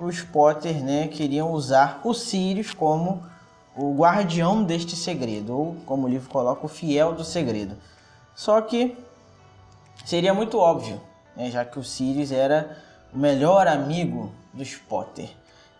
[0.00, 3.22] os Potter, né, queriam usar o Sirius como
[3.76, 7.76] o guardião deste segredo, ou como o livro coloca, o fiel do segredo.
[8.34, 8.96] Só que
[10.04, 11.00] seria muito óbvio,
[11.36, 12.78] né, já que o Sirius era
[13.12, 15.30] o melhor amigo dos Potter.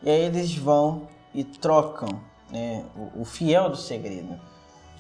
[0.03, 4.39] E aí eles vão e trocam né, o, o fiel do segredo.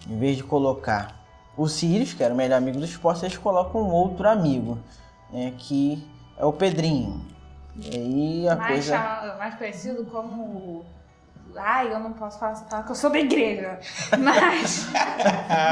[0.08, 1.20] Em vez de colocar
[1.56, 4.78] o Sirius, que era o melhor amigo dos Potter, eles colocam um outro amigo,
[5.30, 6.02] né, que
[6.38, 7.20] é o Pedrinho.
[7.82, 8.96] E aí a mais, coisa...
[8.96, 10.84] chama- mais conhecido como
[11.56, 13.80] Ai, eu não posso falar essa palavra, porque eu sou da igreja.
[14.18, 14.86] Mas.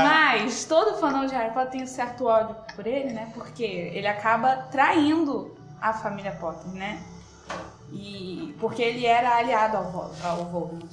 [0.02, 3.30] mas todo fã de Harry Potter tem um certo ódio por ele, né?
[3.34, 7.00] Porque ele acaba traindo a família Potter, né?
[7.92, 10.90] E porque ele era aliado ao, ao Voldemort.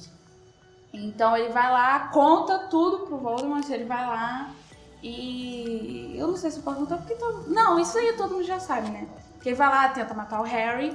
[0.92, 4.50] Então ele vai lá, conta tudo pro Voldemort, ele vai lá
[5.02, 6.14] e.
[6.16, 7.50] Eu não sei se eu posso contar porque todo...
[7.50, 9.06] Não, isso aí todo mundo já sabe, né?
[9.42, 10.92] Que ele vai lá, tenta matar o Harry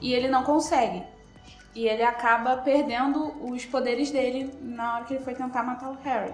[0.00, 1.02] e ele não consegue.
[1.74, 5.98] E ele acaba perdendo os poderes dele na hora que ele foi tentar matar o
[6.04, 6.32] Harry.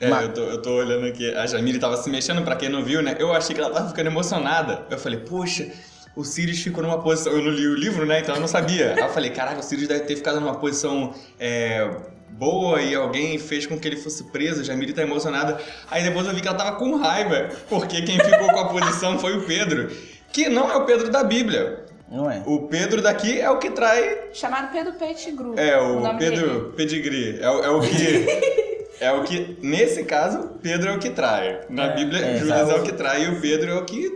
[0.00, 2.68] É, Mas- eu tô, eu tô olhando aqui, a Jamile tava se mexendo, pra quem
[2.68, 3.16] não viu, né?
[3.18, 4.84] Eu achei que ela tava ficando emocionada.
[4.90, 5.70] Eu falei, poxa,
[6.16, 7.32] o Sirius ficou numa posição.
[7.32, 8.20] Eu não li o livro, né?
[8.20, 8.94] Então eu não sabia.
[8.94, 11.88] Aí eu falei, caraca, o Sirius deve ter ficado numa posição é,
[12.30, 14.60] boa e alguém fez com que ele fosse preso.
[14.60, 15.60] A Jamile tá emocionada.
[15.90, 19.18] Aí depois eu vi que ela tava com raiva, porque quem ficou com a posição
[19.18, 19.90] foi o Pedro,
[20.32, 21.84] que não é o Pedro da Bíblia.
[22.10, 22.42] Não é?
[22.46, 25.54] O Pedro daqui é o que trai Chamado Pedro Pettigrew.
[25.56, 26.72] é, o, nome Pedro dele.
[26.76, 27.38] Pedigree.
[27.40, 28.62] É, o- é o que.
[29.00, 29.58] É o que.
[29.60, 31.62] Nesse caso, Pedro é o que trai.
[31.68, 34.08] Na É, Bíblia, é, Judas é o que trai e o Pedro é o que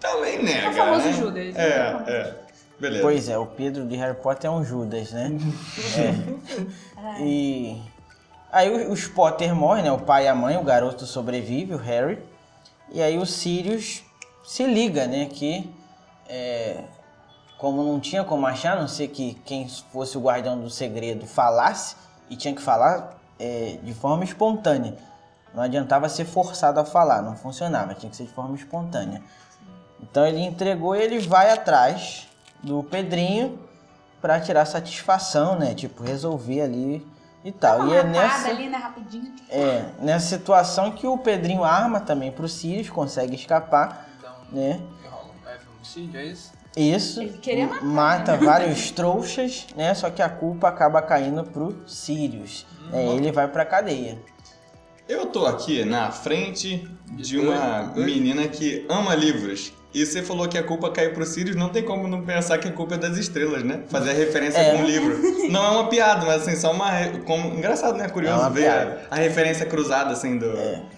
[0.00, 0.66] também nega.
[0.66, 1.12] É o famoso né?
[1.12, 1.56] Judas.
[1.56, 2.34] É, é.
[2.80, 3.02] Beleza.
[3.02, 5.30] Pois é, o Pedro de Harry Potter é um Judas, né?
[5.96, 7.22] é.
[7.22, 7.80] E
[8.50, 9.92] aí o- os Potter morrem, né?
[9.92, 12.18] O pai e a mãe, o garoto sobrevive, o Harry.
[12.92, 14.02] E aí o Sirius
[14.46, 15.26] se liga, né?
[15.26, 15.68] Que
[16.28, 16.84] é,
[17.58, 21.26] como não tinha como achar, a não ser que quem fosse o guardião do segredo
[21.26, 21.96] falasse,
[22.30, 24.96] e tinha que falar é, de forma espontânea.
[25.54, 29.22] Não adiantava ser forçado a falar, não funcionava, tinha que ser de forma espontânea.
[30.00, 32.28] Então ele entregou e ele vai atrás
[32.62, 33.58] do Pedrinho
[34.20, 35.74] pra tirar satisfação, né?
[35.74, 37.06] Tipo, resolver ali
[37.44, 37.80] e tal.
[37.80, 39.32] Uma e é nessa, ali, né, rapidinho.
[39.48, 44.05] é, nessa situação que o Pedrinho arma também pro Sirius, consegue escapar,
[44.52, 44.80] né?
[45.96, 46.52] homicídio, é isso?
[46.76, 47.22] Isso.
[47.22, 49.94] Ele queria matar, Mata vários trouxas, né?
[49.94, 52.66] Só que a culpa acaba caindo pro Sirius.
[52.92, 54.18] É, ele vai pra cadeia.
[55.08, 59.72] Eu tô aqui na frente de uma menina que ama livros.
[59.94, 62.68] E você falou que a culpa caiu pro Sirius, não tem como não pensar que
[62.68, 63.80] a culpa é das estrelas, né?
[63.88, 64.76] Fazer a referência É.
[64.76, 65.48] com o livro.
[65.48, 66.90] Não é uma piada, mas assim, só uma.
[67.24, 68.06] Como, engraçado, né?
[68.08, 69.02] Curioso É ver piada.
[69.10, 70.50] a, a referência cruzada, assim, do.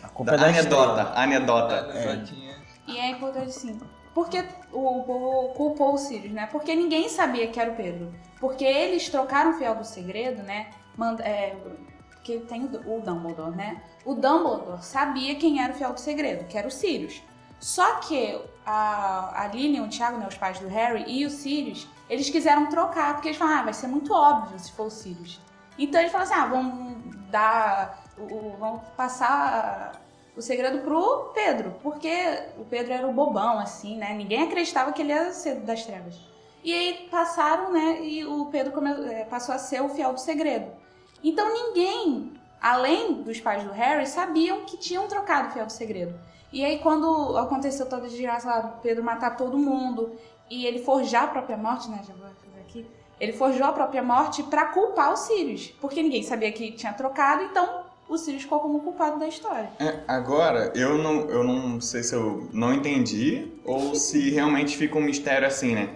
[0.02, 1.12] A culpa da é da anedota.
[1.14, 1.74] Anedota.
[1.94, 2.47] É.
[2.88, 3.78] E é importante sim.
[4.14, 6.48] Porque o povo culpou o Sirius, né?
[6.50, 8.12] Porque ninguém sabia que era o Pedro.
[8.40, 10.70] Porque eles trocaram o fiel do segredo, né?
[10.96, 11.56] Manda, é,
[12.10, 13.82] porque tem o, o Dumbledore, né?
[14.04, 17.22] O Dumbledore sabia quem era o fiel do segredo, que era o Sirius.
[17.60, 21.86] Só que a, a Lilian, o Thiago, né, os pais do Harry e o Sirius,
[22.08, 25.40] eles quiseram trocar, porque eles falaram, ah, vai ser muito óbvio se for o Sirius.
[25.78, 29.92] Então eles falaram assim, ah, vamos dar, o- o- vamos passar
[30.38, 32.08] o segredo pro Pedro, porque
[32.56, 34.14] o Pedro era o bobão, assim, né?
[34.14, 36.14] Ninguém acreditava que ele ia ser das trevas.
[36.62, 38.00] E aí passaram, né?
[38.02, 40.70] E o Pedro eh, passou a ser o fiel do segredo.
[41.24, 46.14] Então ninguém, além dos pais do Harry, sabiam que tinham trocado o fiel do segredo.
[46.52, 50.12] E aí quando aconteceu toda a desgraça lá do Pedro matar todo mundo
[50.48, 52.00] e ele forjar a própria morte, né?
[52.06, 52.86] Já vou fazer aqui.
[53.18, 57.42] Ele forjou a própria morte pra culpar o Sirius, porque ninguém sabia que tinha trocado,
[57.42, 59.68] então o Sirius ficou como culpado da história.
[59.78, 64.96] É, agora, eu não, eu não sei se eu não entendi ou se realmente fica
[64.98, 65.90] um mistério assim, né?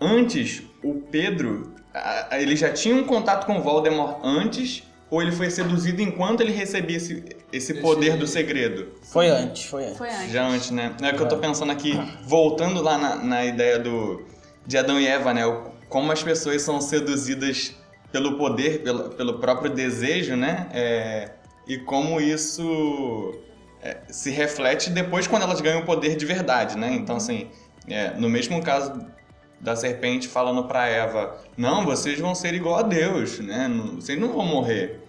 [0.00, 5.22] Antes, o Pedro, a- a- ele já tinha um contato com o Voldemort antes ou
[5.22, 8.88] ele foi seduzido enquanto ele recebia esse, esse Esse- poder do segredo?
[9.02, 9.96] Foi antes, foi antes.
[9.98, 10.30] Foi antes.
[10.30, 10.94] Já antes, né?
[11.02, 14.22] É que eu tô pensando aqui, voltando lá na, na ideia do,
[14.66, 15.46] de Adão e Eva, né?
[15.46, 17.74] O- Como as pessoas são seduzidas
[18.12, 20.68] pelo poder, pelo, pelo próprio desejo, né?
[20.72, 21.30] É,
[21.68, 23.34] e como isso
[23.82, 26.92] é, se reflete depois quando elas ganham o poder de verdade, né?
[26.94, 27.48] Então, assim,
[27.86, 29.06] é, no mesmo caso
[29.60, 33.68] da serpente falando pra Eva, não, vocês vão ser igual a Deus, né?
[33.68, 35.00] Não- Vocês não vão morrer.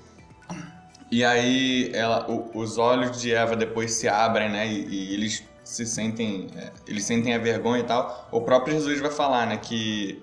[1.11, 4.67] E aí ela, o- os olhos de Eva depois se abrem, né?
[4.67, 8.27] E, e eles se sentem, é, eles sentem a vergonha e tal.
[8.31, 9.57] O próprio Jesus vai falar, né?
[9.57, 10.19] Que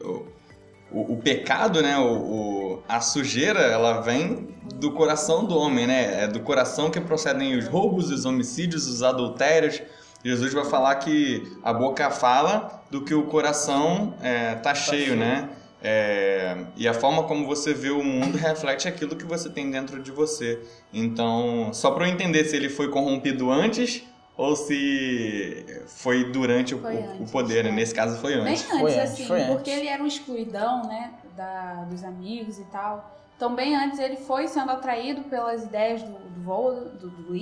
[0.91, 1.99] o, o, pecado, né?
[1.99, 6.25] O, o- a sujeira, ela vem do coração do homem, né?
[6.25, 9.83] É do coração que procedem os roubos, os homicídios, os adultérios.
[10.25, 15.49] Jesus vai falar que a boca fala do que o coração é, tá cheio, né?
[15.83, 20.03] É, e a forma como você vê o mundo reflete aquilo que você tem dentro
[20.03, 20.61] de você.
[20.93, 24.03] Então, só para eu entender se ele foi corrompido antes
[24.37, 27.71] ou se foi durante o, Foi o- o antes, poder, né?
[27.71, 27.77] né?
[27.77, 28.63] Nesse caso foi Bem antes.
[28.65, 29.47] antes, Foi antes, assim, antes.
[29.49, 33.15] porque ele era um excluidão, né, da, dos amigos e tal.
[33.37, 37.37] Então, bem antes, ele foi sendo atraído pelas ideias do, do Vol, do, do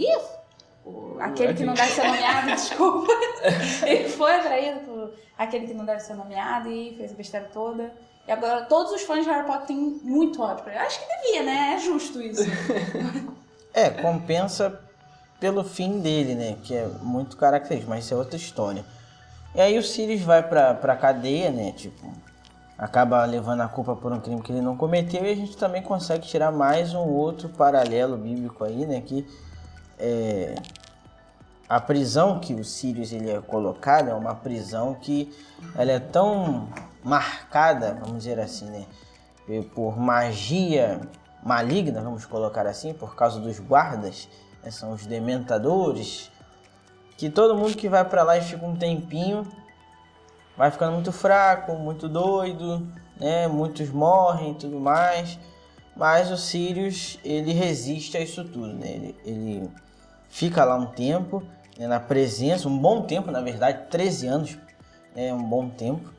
[0.85, 3.12] o- aquele que não deve ser nomeado, desculpa.
[3.87, 7.92] ele foi atraído por aquele que não deve ser nomeado e fez a besteira toda.
[8.26, 10.83] E agora todos os fãs de Harry Potter têm muito ódio pra ele.
[10.85, 11.74] Acho que devia, né?
[11.76, 12.42] É justo isso.
[13.76, 14.80] É, compensa
[15.44, 16.57] pelo fim dele, né?
[16.62, 18.83] Que é muito característico, mas isso é outra história.
[19.54, 21.70] E aí o Sirius vai pra, pra cadeia, né?
[21.72, 22.11] Tipo,
[22.78, 25.83] acaba levando a culpa por um crime que ele não cometeu e a gente também
[25.83, 29.02] consegue tirar mais um outro paralelo bíblico aí, né?
[29.02, 29.26] Que
[29.98, 30.54] é,
[31.68, 35.30] a prisão que o Sirius ele é colocado é uma prisão que
[35.76, 36.70] ela é tão
[37.04, 38.87] marcada, vamos dizer assim, né?
[39.74, 41.02] Por magia
[41.42, 44.26] maligna, vamos colocar assim, por causa dos guardas?
[44.70, 46.31] São os dementadores,
[47.16, 49.46] que todo mundo que vai para lá e fica um tempinho
[50.57, 52.87] vai ficando muito fraco, muito doido,
[53.18, 53.48] né?
[53.48, 55.38] Muitos morrem e tudo mais.
[55.96, 58.88] Mas o Sirius, ele resiste a isso tudo, né?
[58.88, 59.70] Ele, ele
[60.29, 61.42] fica lá um tempo,
[61.79, 61.87] né?
[61.87, 64.59] na presença, um bom tempo, na verdade, 13 anos,
[65.14, 65.35] é né?
[65.35, 66.12] um bom tempo,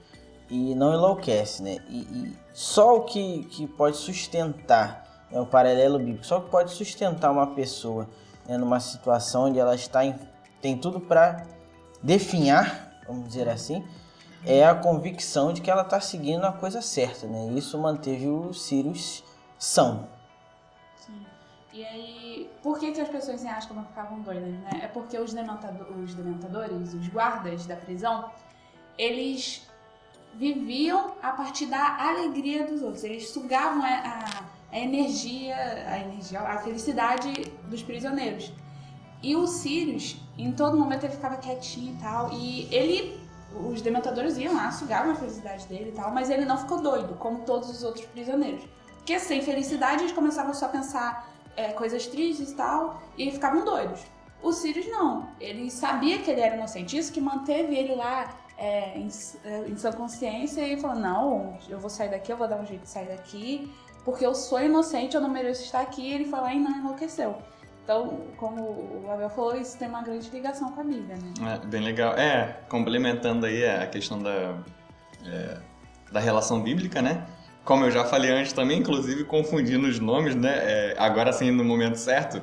[0.50, 1.78] e não enlouquece, né?
[1.90, 6.50] E, e só o que, que pode sustentar, é o paralelo bíblico, só o que
[6.50, 8.08] pode sustentar uma pessoa
[8.48, 8.58] né?
[8.58, 10.16] numa situação onde ela está em,
[10.62, 11.46] tem tudo para
[12.02, 13.86] definhar, vamos dizer assim,
[14.46, 17.52] é a convicção de que ela está seguindo a coisa certa, né?
[17.56, 19.24] Isso manteve o Sirius
[19.58, 20.08] são.
[20.98, 21.26] Sim.
[21.74, 24.82] E aí, por que, que as pessoas em Ascalon ficavam doidas, né?
[24.84, 28.30] É porque os, dementado os dementadores, os guardas da prisão,
[28.98, 29.68] eles
[30.36, 33.04] viviam a partir da alegria dos outros.
[33.04, 34.44] Eles sugavam a, a,
[34.76, 35.56] a energia,
[35.88, 37.32] a energia, a felicidade
[37.70, 38.52] dos prisioneiros.
[39.24, 42.32] E o Sirius, em todo momento, ele ficava quietinho e tal.
[42.34, 46.58] E ele os dementadores iam lá, sugavam a felicidade dele e tal, mas ele não
[46.58, 48.66] ficou doido, como todos os outros prisioneiros.
[48.98, 53.64] Porque sem felicidade eles começavam só a pensar é, coisas tristes e tal, e ficavam
[53.64, 54.02] doidos.
[54.44, 58.98] O Sirius não, ele sabia que ele era inocente, isso que manteve ele lá é,
[58.98, 59.08] em,
[59.46, 62.66] é, em sua consciência e falou: Não, eu vou sair daqui, eu vou dar um
[62.66, 63.74] jeito de sair daqui,
[64.06, 66.04] porque eu sou inocente, eu não mereço estar aqui.
[66.04, 67.36] E ele foi lá e não enlouqueceu.
[67.84, 71.54] Então, como o Abel falou, isso tem uma grande ligação com a Bíblia, né?
[71.54, 72.14] É, bem legal.
[72.14, 74.58] É, complementando aí a questão da,
[75.26, 75.58] é,
[76.12, 77.26] da relação bíblica, né?
[77.64, 80.52] Como eu já falei antes também, inclusive confundindo os nomes, né?
[80.52, 82.42] É, agora sim, no momento certo,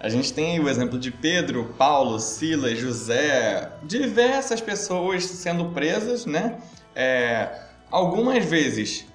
[0.00, 6.58] a gente tem o exemplo de Pedro, Paulo, Silas, José, diversas pessoas sendo presas, né?
[6.94, 7.50] É,
[7.90, 9.06] algumas vezes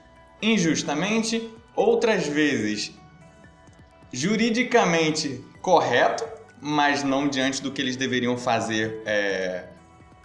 [0.41, 2.91] injustamente, outras vezes
[4.11, 6.25] juridicamente correto,
[6.59, 9.65] mas não diante do que eles deveriam fazer é,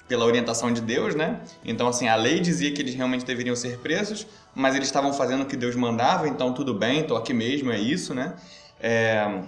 [0.08, 1.42] pela orientação de Deus, né?
[1.62, 5.42] Então, assim, a lei dizia que eles realmente deveriam ser presos, mas eles estavam fazendo
[5.42, 8.34] o que Deus mandava, então tudo bem, tô aqui mesmo, é isso, né?
[8.80, 9.42] É...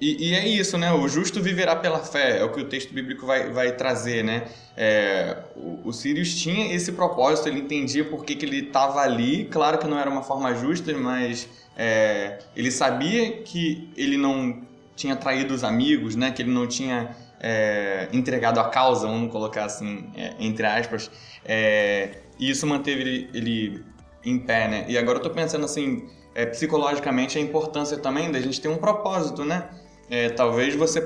[0.00, 0.92] E, e, é isso, né?
[0.92, 4.48] O justo viverá pela fé, é o que o texto bíblico vai, vai trazer, né?
[4.76, 9.44] É, o, o Sirius tinha esse propósito, ele entendia por que, que ele estava ali,
[9.44, 14.62] claro que não era uma forma justa, mas é, ele sabia que ele não
[14.96, 16.32] tinha traído os amigos, né?
[16.32, 21.10] Que ele não tinha é, entregado a causa, vamos colocar assim, é, entre aspas.
[21.44, 23.84] É, e isso manteve ele, ele,
[24.24, 24.84] em pé, né?
[24.88, 28.76] E agora eu tô pensando assim, é, psicologicamente, a importância também da gente ter um
[28.76, 29.68] propósito, né?
[30.10, 31.00] É, talvez você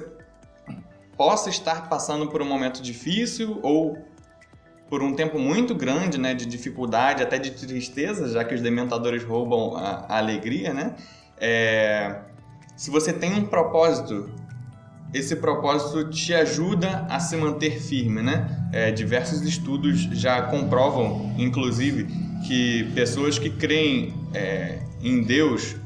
[1.17, 3.99] possa estar passando por um momento difícil ou
[4.89, 9.23] por um tempo muito grande, né, de dificuldade, até de tristeza, já que os dementadores
[9.23, 10.95] roubam a, a alegria, né?
[11.37, 12.21] É,
[12.75, 14.31] se você tem um propósito,
[15.13, 18.69] esse propósito te ajuda a se manter firme, né?
[18.73, 22.07] É, diversos estudos já comprovam, inclusive,
[22.47, 25.77] que pessoas que creem é, em Deus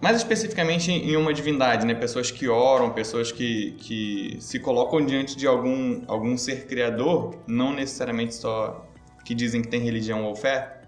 [0.00, 1.94] mais especificamente em uma divindade, né?
[1.94, 7.72] Pessoas que oram, pessoas que, que se colocam diante de algum, algum ser criador, não
[7.72, 8.86] necessariamente só
[9.24, 10.80] que dizem que tem religião ou fé.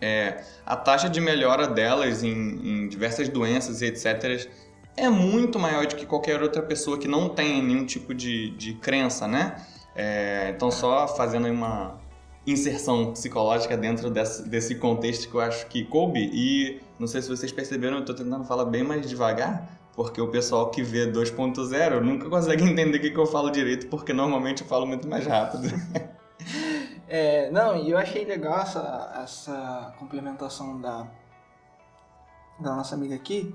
[0.00, 4.46] É, a taxa de melhora delas em, em diversas doenças e etc.
[4.94, 8.74] é muito maior do que qualquer outra pessoa que não tem nenhum tipo de, de
[8.74, 9.56] crença, né?
[9.94, 11.98] É, então, só fazendo uma,
[12.46, 16.30] inserção psicológica dentro desse, desse contexto que eu acho que coube.
[16.32, 20.28] E não sei se vocês perceberam, eu estou tentando falar bem mais devagar, porque o
[20.28, 24.62] pessoal que vê 2.0 nunca consegue entender o que, que eu falo direito, porque normalmente
[24.62, 25.68] eu falo muito mais rápido.
[27.08, 31.06] É, não, e eu achei legal essa, essa complementação da,
[32.58, 33.54] da nossa amiga aqui,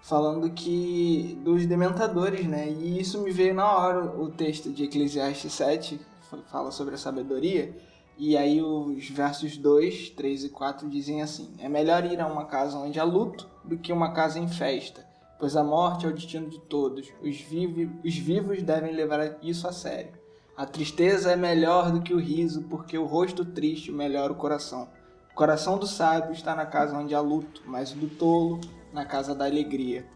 [0.00, 2.68] falando que dos dementadores, né?
[2.68, 6.00] E isso me veio na hora o texto de Eclesiastes 7,
[6.46, 7.74] fala sobre a sabedoria,
[8.18, 12.44] e aí os versos 2, 3 e 4 dizem assim: É melhor ir a uma
[12.44, 15.06] casa onde há luto do que uma casa em festa,
[15.38, 17.12] pois a morte é o destino de todos.
[17.22, 20.12] Os, vive, os vivos devem levar isso a sério.
[20.56, 24.88] A tristeza é melhor do que o riso, porque o rosto triste melhora o coração.
[25.32, 28.60] O coração do sábio está na casa onde há luto, mas o do tolo
[28.92, 30.06] na casa da alegria.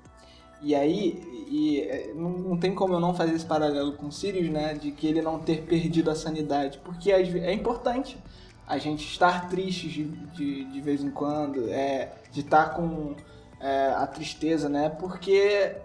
[0.63, 4.75] E aí, e, é, não, tem como eu não fazer esse paralelo com Sirius, né?
[4.75, 6.81] De que ele não ter perdido a sanidade.
[6.85, 8.19] Porque é importante
[8.67, 13.15] a gente estar triste de, de, de vez em quando, é, de estar com
[13.61, 14.89] é, a tristeza, né?
[14.89, 15.77] Porque é,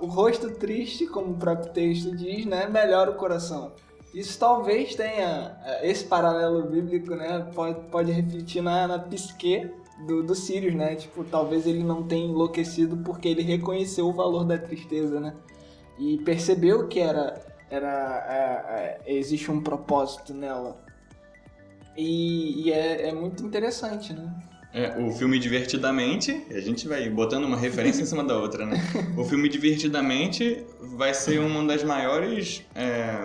[0.00, 2.68] o rosto triste, como o próprio texto diz, né?
[2.68, 3.72] Melhora o coração.
[4.14, 7.46] Isso talvez tenha, é, esse paralelo bíblico, né?
[7.54, 9.70] Pode, pode refletir na, na psique
[10.06, 10.94] do, do Sirius, né?
[10.94, 15.34] Tipo, talvez ele não tenha enlouquecido porque ele reconheceu o valor da tristeza, né?
[15.98, 17.40] E percebeu que era,
[17.70, 20.80] era é, é, existe um propósito nela.
[21.96, 24.34] E, e é, é, muito interessante, né?
[24.74, 28.76] É, o filme Divertidamente, a gente vai botando uma referência em cima da outra, né?
[29.18, 33.18] O filme Divertidamente vai ser uma das maiores é,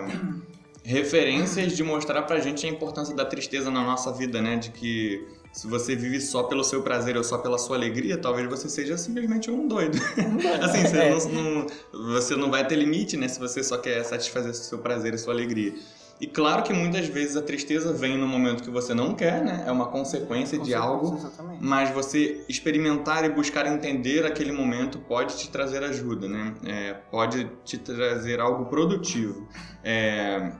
[0.88, 4.56] referências de mostrar pra gente a importância da tristeza na nossa vida, né?
[4.56, 5.22] De que
[5.52, 8.96] se você vive só pelo seu prazer ou só pela sua alegria, talvez você seja
[8.96, 9.98] simplesmente um doido.
[10.62, 11.10] assim, você, é.
[11.10, 11.66] não, não,
[12.14, 13.28] você não vai ter limite, né?
[13.28, 15.74] Se você só quer satisfazer seu prazer e sua alegria.
[16.18, 19.64] E claro que muitas vezes a tristeza vem no momento que você não quer, né?
[19.66, 21.16] É uma consequência, de algo.
[21.16, 21.62] Exatamente.
[21.62, 26.54] Mas você experimentar e buscar entender aquele momento pode te trazer ajuda, né?
[26.64, 29.46] É, pode te trazer algo produtivo.
[29.84, 30.50] É,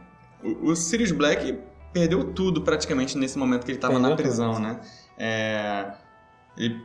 [0.43, 1.59] o, o Sirius Black
[1.93, 4.63] perdeu tudo praticamente nesse momento que ele estava na prisão, tudo.
[4.63, 4.81] né?
[5.19, 5.93] É,
[6.57, 6.81] ele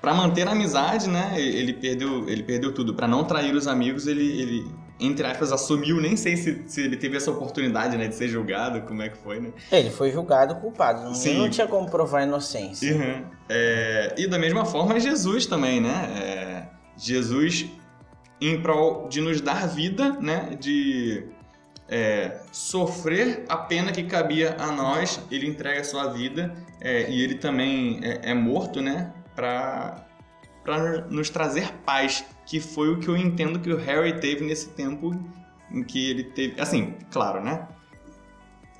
[0.00, 1.34] para manter a amizade, né?
[1.36, 2.92] Ele perdeu, ele perdeu tudo.
[2.92, 6.96] Para não trair os amigos, ele, ele entre aspas, assumiu, nem sei se, se ele
[6.96, 9.52] teve essa oportunidade, né, de ser julgado, como é que foi, né?
[9.70, 11.38] Ele foi julgado culpado, não, Sim.
[11.38, 12.94] não tinha como provar a inocência.
[12.94, 13.24] Uhum.
[13.48, 16.10] É, e da mesma forma, Jesus também, né?
[16.20, 16.66] É,
[16.96, 17.66] Jesus,
[18.40, 21.24] em prol de nos dar vida, né, de
[21.92, 27.22] é, sofrer a pena que cabia a nós, ele entrega a sua vida é, e
[27.22, 30.06] ele também é, é morto, né, para
[31.10, 35.14] nos trazer paz, que foi o que eu entendo que o Harry teve nesse tempo
[35.70, 37.68] em que ele teve, assim, claro, né?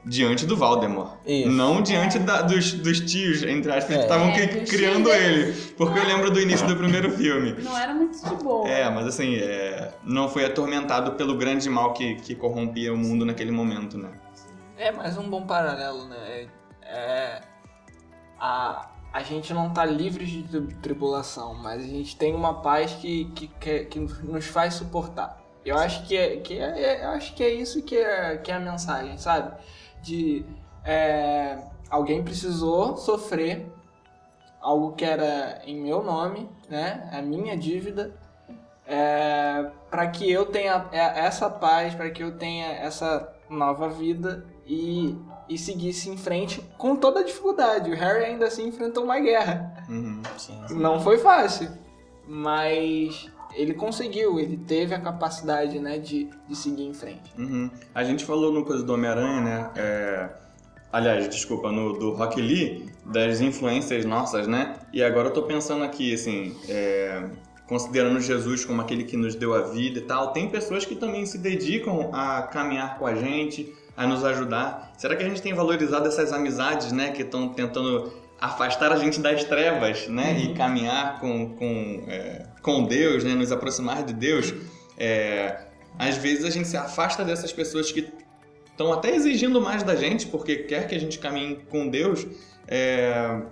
[0.05, 1.19] Diante do Voldemort.
[1.25, 1.49] Isso.
[1.49, 3.99] Não diante da, dos, dos tios, entre aspas, é.
[3.99, 5.53] que estavam é, criando ele.
[5.77, 7.53] Porque eu lembro do início do primeiro filme.
[7.63, 8.69] Não era muito de boa.
[8.69, 13.25] É, mas assim, é, não foi atormentado pelo grande mal que, que corrompia o mundo
[13.25, 14.11] naquele momento, né?
[14.77, 16.17] É mais um bom paralelo, né?
[16.19, 16.49] É,
[16.83, 17.41] é
[18.41, 23.27] a, a gente não está livre de tribulação, mas a gente tem uma paz que,
[23.27, 25.41] que, que, que nos faz suportar.
[25.65, 28.55] Eu acho que é, que é, é acho que é isso que é, que é
[28.55, 29.55] a mensagem, sabe?
[30.03, 30.45] De
[30.85, 33.67] é, alguém precisou sofrer
[34.61, 37.09] algo que era em meu nome, né?
[37.13, 38.15] A minha dívida,
[38.87, 45.17] é, para que eu tenha essa paz, para que eu tenha essa nova vida e
[45.49, 47.91] e seguisse em frente com toda a dificuldade.
[47.91, 49.85] O Harry ainda assim enfrentou uma guerra.
[49.89, 50.75] Uhum, sim, sim.
[50.79, 51.71] Não foi fácil,
[52.27, 57.33] mas ele conseguiu, ele teve a capacidade né, de, de seguir em frente.
[57.39, 57.71] Uhum.
[57.95, 59.71] A gente falou no coisa do Homem-Aranha, né?
[59.77, 60.31] É...
[60.93, 64.77] Aliás, desculpa, no do Rock Lee, das influências nossas, né?
[64.93, 67.25] E agora eu tô pensando aqui, assim, é...
[67.67, 71.25] considerando Jesus como aquele que nos deu a vida e tal, tem pessoas que também
[71.25, 74.93] se dedicam a caminhar com a gente, a nos ajudar.
[74.97, 79.21] Será que a gente tem valorizado essas amizades, né, que estão tentando afastar a gente
[79.21, 80.39] das trevas, né, uhum.
[80.39, 84.53] e caminhar com, com, é, com Deus, né, nos aproximar de Deus?
[84.99, 85.67] É,
[85.97, 88.13] às vezes a gente se afasta dessas pessoas que
[88.69, 92.27] estão até exigindo mais da gente, porque quer que a gente caminhe com Deus,
[92.67, 93.43] é,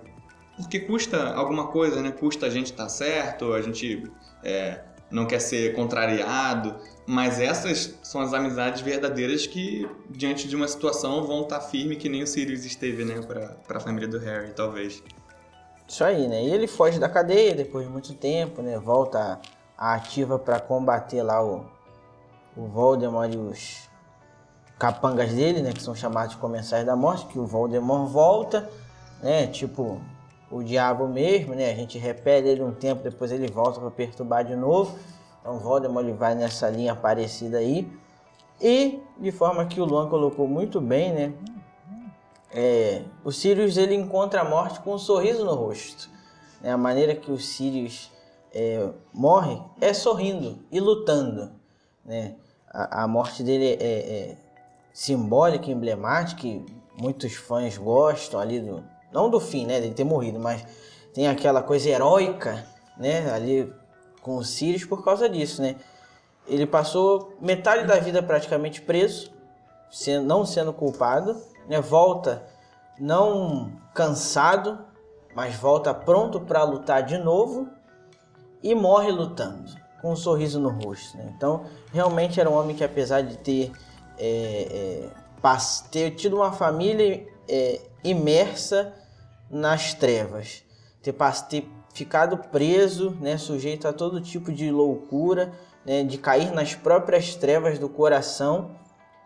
[0.56, 2.10] porque custa alguma coisa, né?
[2.10, 4.10] Custa a gente estar tá certo, a gente
[4.42, 4.80] é,
[5.10, 11.26] não quer ser contrariado, mas essas são as amizades verdadeiras que, diante de uma situação,
[11.26, 15.02] vão estar firme que nem o Sirius esteve, né, para a família do Harry, talvez.
[15.88, 16.44] Isso aí, né?
[16.44, 18.78] E ele foge da cadeia depois de muito tempo, né?
[18.78, 19.40] Volta
[19.76, 21.66] à ativa para combater lá o,
[22.56, 23.88] o Voldemort e os
[24.78, 25.72] capangas dele, né?
[25.72, 28.70] Que são chamados de Comensais da Morte, que o Voldemort volta,
[29.20, 29.48] né?
[29.48, 30.00] Tipo
[30.50, 31.70] o diabo mesmo, né?
[31.70, 34.98] A gente repele ele um tempo, depois ele volta para perturbar de novo.
[35.40, 37.90] Então Voldemort ele vai nessa linha parecida aí.
[38.60, 41.32] E de forma que o Luan colocou muito bem, né?
[42.52, 46.10] É, o Sirius ele encontra a morte com um sorriso no rosto.
[46.60, 46.72] Né?
[46.72, 48.10] A maneira que o Sirius
[48.52, 51.52] é, morre é sorrindo e lutando.
[52.04, 52.34] Né?
[52.68, 54.36] A, a morte dele é, é,
[54.92, 56.64] simbólica, emblemática, e
[57.00, 58.84] muitos fãs gostam ali do.
[59.12, 59.80] Não do fim, né?
[59.80, 60.64] Dele ter morrido, mas
[61.12, 62.64] tem aquela coisa heróica,
[62.96, 63.30] né?
[63.32, 63.72] Ali
[64.22, 65.76] com o Sirius por causa disso, né?
[66.46, 69.30] Ele passou metade da vida praticamente preso,
[69.90, 71.36] sendo, não sendo culpado,
[71.68, 71.80] né?
[71.80, 72.42] volta
[72.98, 74.78] não cansado,
[75.34, 77.68] mas volta pronto para lutar de novo
[78.62, 81.16] e morre lutando, com um sorriso no rosto.
[81.16, 81.32] Né?
[81.34, 83.72] Então, realmente era um homem que, apesar de ter,
[84.18, 85.08] é,
[85.42, 85.58] é,
[85.90, 88.94] ter tido uma família é, imersa
[89.50, 90.62] nas trevas,
[91.02, 91.12] ter,
[91.48, 95.52] ter ficado preso, né, sujeito a todo tipo de loucura,
[95.84, 98.76] né, de cair nas próprias trevas do coração,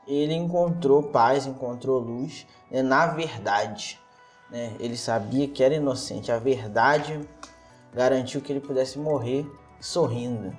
[0.07, 4.01] ele encontrou paz, encontrou luz né, na verdade.
[4.51, 4.75] Né?
[4.79, 6.31] Ele sabia que era inocente.
[6.31, 7.21] A verdade
[7.93, 9.47] garantiu que ele pudesse morrer
[9.81, 10.55] sorrindo.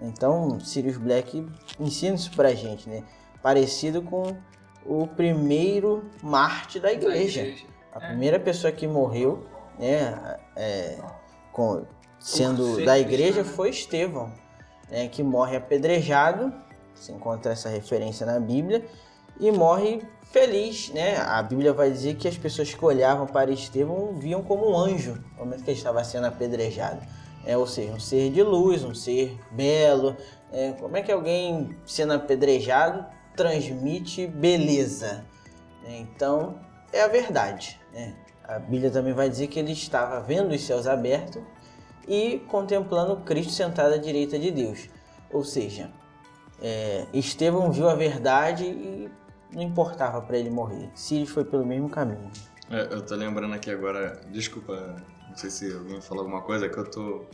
[0.00, 1.46] Então, Sirius Black
[1.78, 3.04] ensina isso pra gente, né?
[3.42, 4.34] Parecido com
[4.84, 7.42] o primeiro Marte da igreja.
[7.42, 7.66] Da igreja.
[7.92, 8.08] A é.
[8.08, 9.46] primeira pessoa que morreu,
[9.78, 10.98] né, é,
[11.52, 11.84] com,
[12.18, 14.32] sendo da igreja, foi Estevão,
[14.88, 16.52] né, que morre apedrejado.
[16.94, 18.84] Se encontra essa referência na Bíblia
[19.38, 21.16] e morre feliz, né?
[21.16, 25.14] A Bíblia vai dizer que as pessoas que olhavam para Estevão viam como um anjo
[25.32, 27.00] no momento que ele estava sendo apedrejado.
[27.44, 30.14] É, ou seja, um ser de luz, um ser belo.
[30.52, 33.06] É, como é que alguém sendo apedrejado
[33.36, 35.24] transmite beleza?
[35.84, 36.58] É, então,
[36.92, 37.80] é a verdade.
[37.92, 38.14] Né?
[38.44, 41.42] A Bíblia também vai dizer que ele estava vendo os céus abertos
[42.06, 44.88] e contemplando Cristo sentado à direita de Deus.
[45.32, 45.90] Ou seja,
[46.60, 49.10] é, Estevão viu a verdade e
[49.52, 50.90] não importava para ele morrer.
[50.94, 52.30] Sirius foi pelo mesmo caminho.
[52.70, 54.96] É, eu tô lembrando aqui agora, desculpa,
[55.28, 57.24] não sei se alguém falou alguma coisa, que eu tô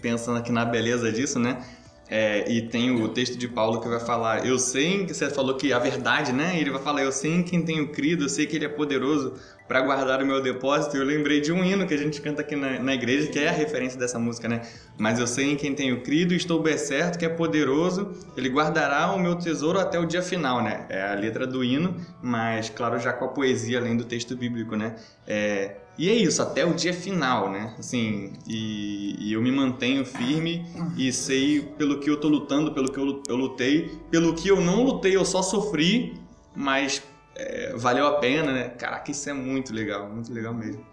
[0.00, 1.64] pensando aqui na beleza disso, né?
[2.10, 5.54] É, e tem o texto de Paulo que vai falar, eu sei que você falou
[5.54, 6.58] que a verdade, né?
[6.58, 9.34] Ele vai falar, eu sei em quem tenho crido, eu sei que ele é poderoso
[9.68, 10.96] para guardar o meu depósito.
[10.96, 13.48] Eu lembrei de um hino que a gente canta aqui na, na, igreja, que é
[13.48, 14.62] a referência dessa música, né?
[14.98, 19.12] Mas eu sei em quem tenho crido, estou bem certo que é poderoso, ele guardará
[19.12, 20.86] o meu tesouro até o dia final, né?
[20.88, 24.74] É a letra do hino, mas claro, já com a poesia além do texto bíblico,
[24.74, 24.96] né?
[25.28, 27.74] É, e é isso, até o dia final, né?
[27.78, 30.64] Assim, e, e, eu me mantenho firme
[30.96, 34.60] e sei pelo que eu tô lutando, pelo que eu, eu lutei, pelo que eu
[34.60, 36.18] não lutei, eu só sofri,
[36.54, 37.02] mas
[37.34, 38.68] é, valeu a pena, né?
[38.70, 40.84] Caraca, isso é muito legal, muito legal mesmo.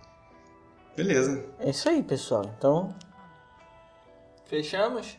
[0.95, 1.45] Beleza.
[1.59, 2.51] É isso aí, pessoal.
[2.57, 2.93] Então.
[4.45, 5.17] Fechamos?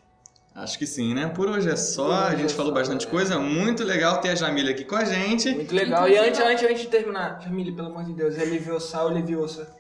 [0.59, 1.29] Acho que sim, né?
[1.29, 2.11] Por hoje é só.
[2.11, 3.11] a gente é falou só, bastante é.
[3.11, 3.39] coisa.
[3.39, 5.55] Muito legal ter a Jamília aqui com a gente.
[5.55, 6.09] Muito legal.
[6.09, 9.73] E antes, antes, antes de terminar, Jamília, pelo amor de Deus, é Leviosa ou Leviosa?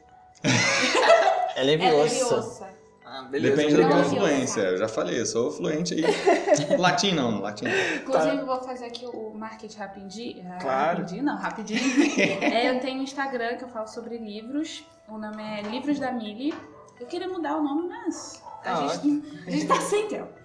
[1.57, 2.68] é Leviosa.
[3.05, 3.57] Ah, beleza.
[3.57, 4.61] Depende da tua fluência.
[4.61, 6.05] Eu já falei, eu sou fluente aí.
[6.79, 7.64] latim não, latim.
[7.97, 8.45] Inclusive, tá.
[8.45, 10.47] vou fazer aqui o marketing rapidinho.
[10.49, 10.99] Ah, claro.
[10.99, 11.81] Rapidinho, não, rapidinho.
[12.41, 14.85] é, eu tenho um Instagram que eu falo sobre livros.
[15.09, 16.55] O nome é Livros da Mili.
[17.01, 20.38] Eu queria mudar o nome, mas a, ah, gente, a gente tá sem tempo.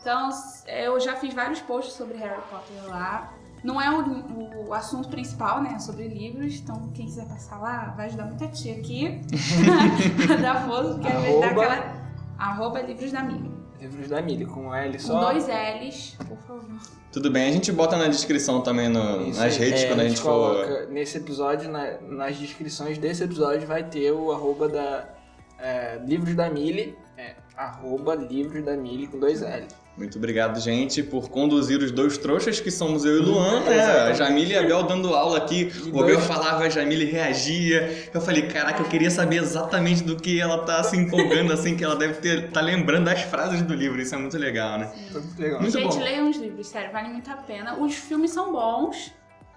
[0.00, 0.30] Então,
[0.66, 3.32] eu já fiz vários posts sobre Harry Potter lá.
[3.62, 5.74] Não é o, o assunto principal, né?
[5.76, 6.54] É sobre livros.
[6.60, 9.20] Então, quem quiser passar lá, vai ajudar muita tia aqui
[10.32, 12.00] a dar força, porque às vezes dá aquela.
[12.38, 13.50] Arroba Livros da Mili.
[13.78, 15.12] Livros da Mili, com L só.
[15.12, 16.80] Com dois L's, por favor.
[17.12, 20.08] Tudo bem, a gente bota na descrição também no, Isso, nas redes é, quando a
[20.08, 20.88] gente, a gente for.
[20.90, 25.08] Nesse episódio, na, nas descrições desse episódio, vai ter o arroba da
[25.58, 29.79] é, Livros da Mili, é, arroba Livros da Mili com dois L's.
[29.96, 33.80] Muito obrigado, gente, por conduzir os dois trouxas, que somos eu e Luan, né?
[33.82, 35.70] A Jamile e a Bel dando aula aqui.
[35.92, 38.08] O Abel falava, a Jamile reagia.
[38.14, 41.84] Eu falei, caraca, eu queria saber exatamente do que ela tá se empolgando, assim, que
[41.84, 44.00] ela deve ter, tá lembrando das frases do livro.
[44.00, 44.90] Isso é muito legal, né?
[45.12, 45.60] Muito legal.
[45.60, 46.02] Muito gente, bom.
[46.02, 47.78] leiam os livros, sério, vale muito a pena.
[47.78, 49.12] Os filmes são bons,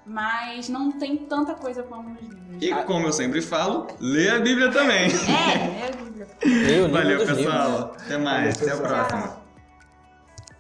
[0.06, 2.58] mas não tem tanta coisa como nos livros.
[2.60, 5.06] E como eu sempre falo, lê a Bíblia também.
[5.06, 6.90] É, lê a Bíblia.
[6.90, 7.70] Valeu, pessoal.
[7.70, 8.04] Livros.
[8.04, 8.58] Até mais.
[8.58, 9.43] Valeu, Até a próxima.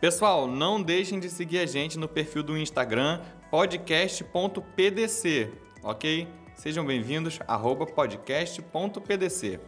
[0.03, 5.49] Pessoal, não deixem de seguir a gente no perfil do Instagram podcast.pdc,
[5.81, 6.27] ok?
[6.57, 9.61] Sejam bem-vindos, arroba podcast.pdc.